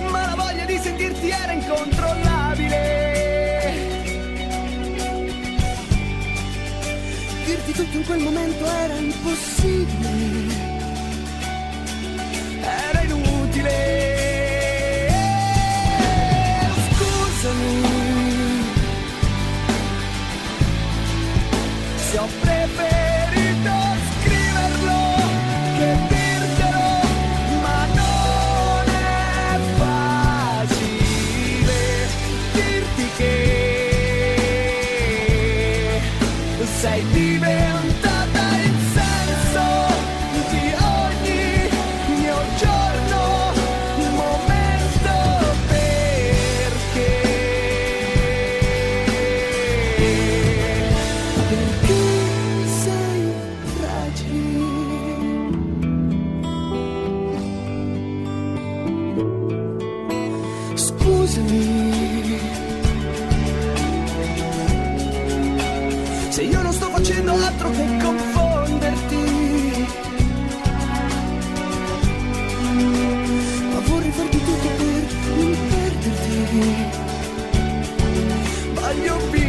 Ma 0.10 0.22
la 0.22 0.36
voglia 0.38 0.64
di 0.64 0.78
sentirti 0.78 1.28
era 1.28 1.52
incontrollabile. 1.52 2.78
Dirti 7.46 7.72
tutto 7.74 7.98
in 7.98 8.06
quel 8.06 8.20
momento 8.20 8.66
era 8.66 8.96
impossibile. 8.96 10.57
Scusami 61.08 62.38
se 66.28 66.42
io 66.42 66.62
non 66.62 66.74
sto 66.74 66.90
facendo 66.90 67.32
altro 67.32 67.70
che 67.72 67.98
confonderti. 68.04 69.16
Ma 73.72 73.80
vorrei 73.86 74.12
farti 74.12 74.38
tutto 74.38 74.68
per 74.76 75.16
non 75.38 75.58
perderti. 75.70 76.76
Voglio 78.74 79.18
viverti. 79.32 79.47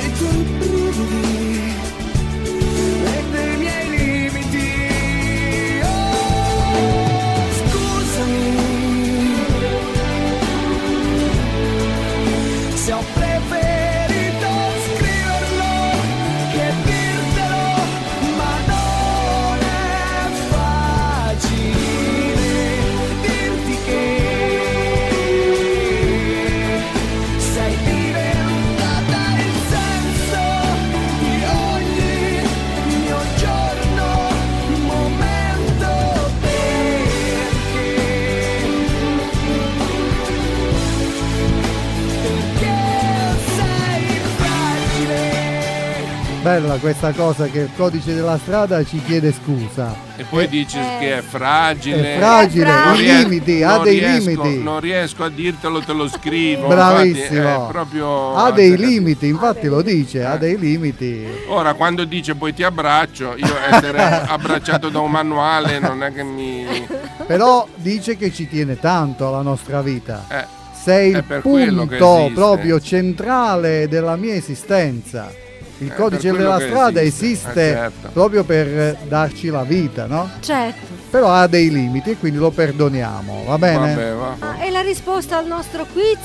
E 0.00 0.08
dei 0.08 1.43
Bella 46.44 46.76
questa 46.76 47.10
cosa 47.12 47.46
che 47.46 47.60
il 47.60 47.70
codice 47.74 48.14
della 48.14 48.36
strada 48.36 48.84
ci 48.84 49.00
chiede 49.02 49.32
scusa. 49.32 49.96
E 50.14 50.24
poi 50.28 50.46
dici 50.46 50.76
che 51.00 51.16
è 51.16 51.22
fragile. 51.22 52.16
È 52.16 52.18
fragile, 52.18 52.68
i 52.70 52.96
ries- 52.98 53.22
limiti, 53.22 53.62
ha 53.62 53.78
dei 53.78 53.98
riesco- 53.98 54.42
limiti. 54.42 54.62
Non 54.62 54.78
riesco 54.78 55.24
a 55.24 55.30
dirtelo, 55.30 55.80
te 55.80 55.94
lo 55.94 56.06
scrivo. 56.06 56.66
Bravissimo. 56.66 57.38
infatti 57.38 57.66
è 57.66 57.72
proprio- 57.72 58.34
Ha 58.34 58.50
dei 58.50 58.76
limiti, 58.76 59.26
infatti 59.28 59.68
lo 59.68 59.80
dice, 59.80 60.22
ha 60.22 60.36
dei 60.36 60.58
limiti. 60.58 61.26
Ora, 61.48 61.72
quando 61.72 62.04
dice 62.04 62.34
poi 62.34 62.52
ti 62.52 62.62
abbraccio, 62.62 63.36
io 63.36 63.54
essere 63.70 64.02
abbracciato 64.28 64.90
da 64.90 64.98
un 65.00 65.10
manuale 65.10 65.78
non 65.78 66.02
è 66.02 66.12
che 66.12 66.22
mi. 66.24 66.66
Però 67.26 67.66
dice 67.76 68.18
che 68.18 68.30
ci 68.30 68.46
tiene 68.46 68.78
tanto 68.78 69.26
alla 69.28 69.40
nostra 69.40 69.80
vita. 69.80 70.26
Eh, 70.28 70.44
Sei 70.74 71.12
è 71.14 71.16
il 71.16 71.40
punto 71.40 72.30
proprio 72.34 72.78
centrale 72.80 73.88
della 73.88 74.16
mia 74.16 74.34
esistenza. 74.34 75.32
Il 75.78 75.90
È 75.90 75.94
codice 75.94 76.30
della 76.30 76.60
strada 76.60 77.00
esiste, 77.00 77.50
esiste, 77.50 77.70
eh, 77.70 77.72
certo. 77.74 78.08
proprio 78.12 78.44
per 78.44 78.66
eh, 78.66 78.96
darci 79.08 79.48
la 79.48 79.62
vita, 79.64 80.06
no? 80.06 80.30
Certo. 80.40 80.86
Però 81.10 81.28
ha 81.28 81.46
dei 81.48 81.70
limiti 81.70 82.10
e 82.10 82.16
quindi 82.16 82.38
lo 82.38 82.50
perdoniamo, 82.50 83.44
va 83.46 83.58
bene? 83.58 83.94
vabbè, 83.94 84.12
va. 84.14 84.36
Ah, 84.38 84.64
E 84.64 84.70
la 84.70 84.80
risposta 84.82 85.36
al 85.36 85.46
nostro 85.46 85.84
quiz? 85.92 86.18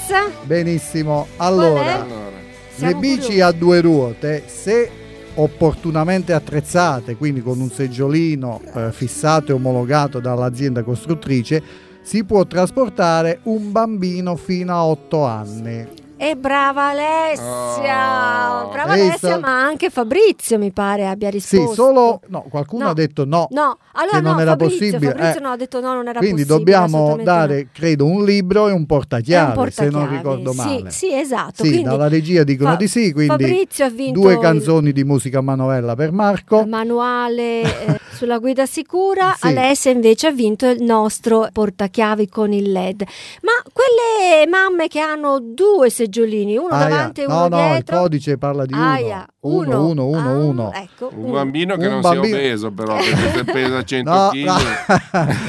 Benissimo. 0.43 1.27
Allora, 1.37 2.01
Allora, 2.03 2.37
le 2.75 2.93
bici 2.95 3.21
curiosi. 3.21 3.41
a 3.41 3.51
due 3.51 3.81
ruote, 3.81 4.43
se 4.47 4.89
opportunamente 5.35 6.33
attrezzate, 6.33 7.15
quindi 7.15 7.41
con 7.41 7.59
un 7.59 7.69
seggiolino 7.71 8.61
eh, 8.75 8.91
fissato 8.91 9.51
e 9.51 9.55
omologato 9.55 10.19
dall'azienda 10.19 10.83
costruttrice, 10.83 11.61
si 12.01 12.23
può 12.23 12.45
trasportare 12.45 13.39
un 13.43 13.71
bambino 13.71 14.35
fino 14.35 14.73
a 14.73 14.85
8 14.85 15.23
anni. 15.25 15.87
E 16.21 16.35
brava 16.35 16.89
Alessia! 16.89 18.65
Oh. 18.65 18.69
brava 18.69 18.91
Hai 18.91 19.07
Alessia, 19.07 19.29
visto? 19.29 19.39
ma 19.39 19.63
anche 19.63 19.89
Fabrizio 19.89 20.57
mi 20.57 20.71
pare 20.71 21.07
abbia 21.07 21.29
risposto. 21.29 21.69
Sì, 21.69 21.73
solo 21.75 22.19
no, 22.27 22.45
qualcuno 22.49 22.83
No. 22.83 22.89
ha 22.89 22.93
detto 22.93 23.23
no. 23.25 23.47
No, 23.51 23.77
allora 23.93 24.17
che 24.17 24.21
non 24.21 24.35
no, 24.35 24.41
era 24.41 24.49
Fabrizio, 24.51 24.77
possibile. 24.79 25.11
Fabrizio 25.11 25.39
Eh, 25.39 25.43
no, 25.43 25.49
ha 25.51 25.55
detto 25.55 25.79
no, 25.79 25.93
non 25.93 26.07
era 26.09 26.19
Quindi 26.19 26.41
possibile. 26.41 26.57
dobbiamo 26.57 26.85
assolutamente 27.05 27.23
dare, 27.23 27.67
credo, 27.71 28.05
un 28.05 28.23
libro 28.25 28.67
e 28.67 28.71
un. 28.71 28.77
È 28.79 28.81
un 28.81 28.85
portachiavi, 28.85 29.71
se 29.71 29.89
non 29.89 30.09
ricordo 30.09 30.53
male. 30.53 30.89
Sì, 30.91 31.07
sì, 31.07 31.13
esatto. 31.13 31.63
Sì, 31.63 31.69
quindi 31.69 31.83
dalla 31.83 32.07
regia 32.07 32.43
dicono 32.43 32.71
Fa- 32.71 32.75
di 32.77 32.87
sì, 32.87 33.11
quindi 33.13 33.27
Fabrizio 33.31 33.85
ha 33.85 33.89
vinto 33.89 34.19
due 34.19 34.33
il- 34.33 34.39
canzoni 34.39 34.91
di 34.91 35.03
musica 35.03 35.41
manovella 35.41 35.95
per 35.95 36.11
Marco. 36.11 36.61
il 36.61 36.67
manuale 36.67 37.61
eh, 37.61 37.99
sulla 38.13 38.39
guida 38.39 38.65
sicura, 38.65 39.35
Sì. 39.37 39.47
Alessia 39.47 39.91
invece 39.91 40.27
ha 40.27 40.31
vinto 40.31 40.67
il 40.67 40.81
nostro 40.83 41.47
portachiavi 41.51 42.27
con 42.27 42.51
il 42.51 42.71
LED. 42.71 43.03
Ma 43.43 43.51
quelle 43.71 44.45
mamme 44.47 44.87
che 44.87 44.99
hanno 44.99 45.39
due 45.41 45.89
seggiolini, 46.09 46.57
uno 46.57 46.69
Aia, 46.69 46.87
davanti 46.89 47.21
e 47.21 47.27
no, 47.27 47.45
uno 47.45 47.47
no, 47.47 47.65
il 47.65 47.71
dietro. 47.71 47.97
codice 47.99 48.37
parla 48.37 48.65
di 48.65 48.73
uno. 48.73 48.83
Aia, 48.83 49.15
Uno, 49.15 49.27
uno, 49.41 49.87
uno, 49.87 50.17
Ah, 50.17 50.31
uno. 50.37 50.71
Ecco, 50.73 51.09
un 51.13 51.23
uno. 51.23 51.33
bambino 51.33 51.77
che 51.77 51.85
Un 51.85 51.91
non 51.93 52.01
bambino- 52.01 52.25
sia 52.25 52.35
obeso, 52.35 52.71
però, 52.71 52.95
perché 52.95 53.31
se 53.37 53.43
pesa 53.51 53.83
100 53.83 54.11
No, 54.11 54.29
kg. 54.31 54.43
no. 54.45 54.55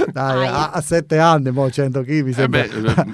Dai, 0.13 0.47
a, 0.47 0.71
a 0.71 0.81
sette 0.81 1.19
anni, 1.19 1.51
mo 1.51 1.69
100 1.71 2.03
kg 2.03 2.23
mi 2.23 2.33
Eh 2.37 2.49
beh, 2.49 2.69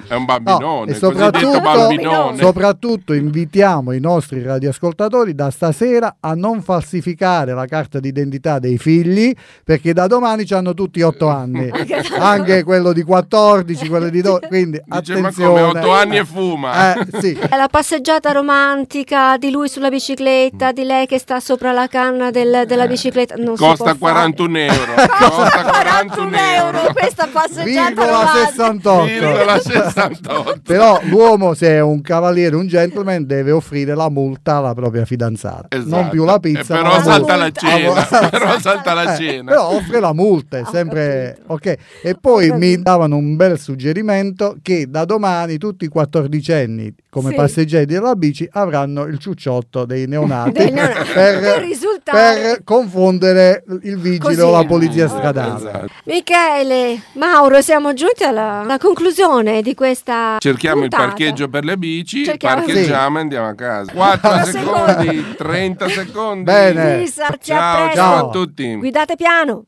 è 0.07 0.13
un 0.13 0.19
No, 0.19 0.25
bambinone, 0.25 0.91
e 0.91 0.99
cosiddetto 0.99 1.39
soprattutto, 1.39 1.59
bambinone. 1.61 2.37
soprattutto 2.37 3.13
invitiamo 3.13 3.91
i 3.91 3.99
nostri 3.99 4.43
radioascoltatori 4.43 5.33
da 5.33 5.49
stasera 5.49 6.17
a 6.19 6.33
non 6.35 6.61
falsificare 6.61 7.53
la 7.53 7.65
carta 7.65 7.99
d'identità 7.99 8.59
dei 8.59 8.77
figli 8.77 9.33
perché 9.63 9.93
da 9.93 10.05
domani 10.07 10.45
hanno 10.51 10.73
tutti 10.75 11.01
8 11.01 11.27
anni, 11.27 11.69
anche 12.19 12.63
quello 12.63 12.93
di 12.93 13.01
14, 13.03 13.87
quello 13.89 14.09
di 14.09 14.21
12, 14.21 14.47
quindi 14.47 14.79
Dice, 14.85 15.19
ma 15.19 15.27
attenzione. 15.29 15.49
come 15.67 15.79
8 15.79 15.91
anni 15.91 16.17
e 16.17 16.25
fuma? 16.25 16.93
Eh, 16.95 17.07
sì. 17.19 17.33
È 17.33 17.55
La 17.57 17.67
passeggiata 17.67 18.31
romantica 18.31 19.37
di 19.37 19.49
lui 19.51 19.67
sulla 19.69 19.89
bicicletta, 19.89 20.66
di 20.71 20.83
lei 20.83 21.05
che 21.05 21.17
sta 21.19 21.39
sopra 21.39 21.71
la 21.71 21.87
canna 21.87 22.31
del- 22.31 22.63
della 22.67 22.87
bicicletta. 22.87 23.35
Non 23.37 23.55
si 23.57 23.63
Costa 23.63 23.95
può 23.95 24.07
fare. 24.07 24.33
41 24.33 24.57
euro. 24.57 24.93
Costa 25.19 25.63
41 25.63 26.37
euro. 26.37 26.93
questa 26.93 27.27
passeggiata 27.31 27.87
Virgola 27.89 28.07
romantica. 28.11 28.47
68. 28.47 29.03
Virgola 29.05 29.59
68. 29.59 30.55
Però 30.63 30.99
l'uomo, 31.03 31.53
se 31.53 31.67
è 31.69 31.79
un 31.81 32.01
cavaliere, 32.01 32.55
un 32.55 32.67
gentleman, 32.67 33.25
deve 33.25 33.51
offrire 33.51 33.95
la 33.95 34.09
multa 34.09 34.57
alla 34.57 34.73
propria 34.73 35.05
fidanzata. 35.05 35.67
Esatto. 35.69 35.89
Non 35.95 36.09
più 36.09 36.25
la 36.25 36.39
pizza, 36.39 36.79
Eh, 36.79 36.81
ma 36.81 36.89
però 36.89 36.97
la 36.97 37.03
salta 37.03 37.35
la 37.35 37.51
cena. 37.51 38.07
Ah, 38.09 38.29
però 38.29 38.59
salta 38.59 38.93
la 38.93 39.13
Eh, 39.13 39.17
cena. 39.17 39.51
però 39.51 39.69
offre 39.73 39.99
la 39.99 40.13
multa, 40.13 40.57
è 40.57 40.63
sempre 40.71 41.35
capito. 41.37 41.53
ok. 41.53 41.75
E 42.03 42.15
poi 42.19 42.51
mi 42.51 42.81
davano 42.81 43.15
un 43.17 43.35
bel 43.35 43.59
suggerimento 43.59 44.55
che 44.61 44.89
da 44.89 45.05
domani 45.05 45.57
tutti 45.57 45.85
i 45.85 45.87
quattordicenni 45.87 46.93
come 47.09 47.29
Sì. 47.31 47.35
passeggeri 47.35 47.85
della 47.85 48.15
bici 48.15 48.47
avranno 48.51 49.03
il 49.03 49.17
ciucciotto 49.17 49.85
dei 49.85 50.05
neonati, 50.07 50.56
Dei 50.57 50.71
neonati. 50.71 51.11
per, 51.13 51.39
Per 51.39 51.61
risultare- 51.63 52.41
per 52.41 52.63
confondere 52.63 53.63
il 53.83 53.97
vigile 53.97 54.41
o 54.41 54.51
la 54.51 54.65
polizia 54.65 55.05
Eh, 55.05 55.09
stradale. 55.09 55.55
esatto. 55.57 55.87
Michele, 56.05 57.01
Mauro, 57.13 57.61
siamo 57.61 57.93
giunti 57.93 58.23
alla, 58.23 58.61
alla 58.61 58.77
conclusione 58.77 59.61
di 59.61 59.73
questa 59.73 60.37
Cerchiamo 60.39 60.81
puntata. 60.81 61.03
il 61.03 61.09
parcheggio 61.09 61.47
per 61.49 61.63
le 61.63 61.77
bici, 61.77 62.23
Cerchiamo- 62.25 62.63
parcheggiamo 62.63 63.17
e 63.17 63.21
andiamo 63.21 63.47
a 63.47 63.55
casa. 63.55 63.91
4 63.91 64.29
Quattro 64.29 64.51
secondi, 64.51 65.35
30 65.37 65.89
secondi. 65.89 66.43
Bene. 66.43 67.05
Sì, 67.05 67.21
Ciao, 67.41 67.93
ciao 67.93 68.27
a 68.27 68.29
tutti. 68.31 68.75
Guidate 68.75 69.15
piano. 69.15 69.65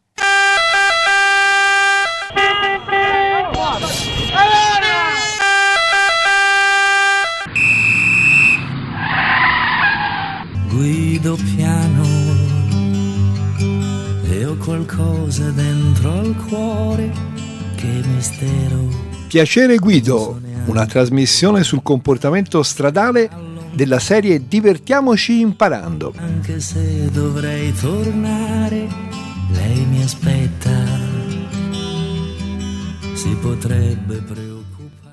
Guido 10.80 11.38
piano 11.58 12.04
e 14.32 14.46
ho 14.46 14.56
qualcosa 14.56 15.50
dentro 15.50 16.10
al 16.10 16.34
cuore 16.48 17.12
che 17.76 18.02
mistero. 18.16 18.88
Piacere 19.28 19.76
Guido, 19.76 20.40
una 20.68 20.86
trasmissione 20.86 21.64
sul 21.64 21.82
comportamento 21.84 22.64
stradale 22.64 23.30
della 23.74 24.00
serie 24.00 24.48
Divertiamoci 24.48 25.42
imparando. 25.42 26.14
Anche 26.16 26.62
se 26.62 27.12
dovrei 27.12 27.74
tornare, 27.74 28.88
lei 29.52 29.86
mi 29.86 30.02
aspetta. 30.02 30.72
Si 33.16 33.36
potrebbe 33.42 34.16
preoccupare. 34.16 34.49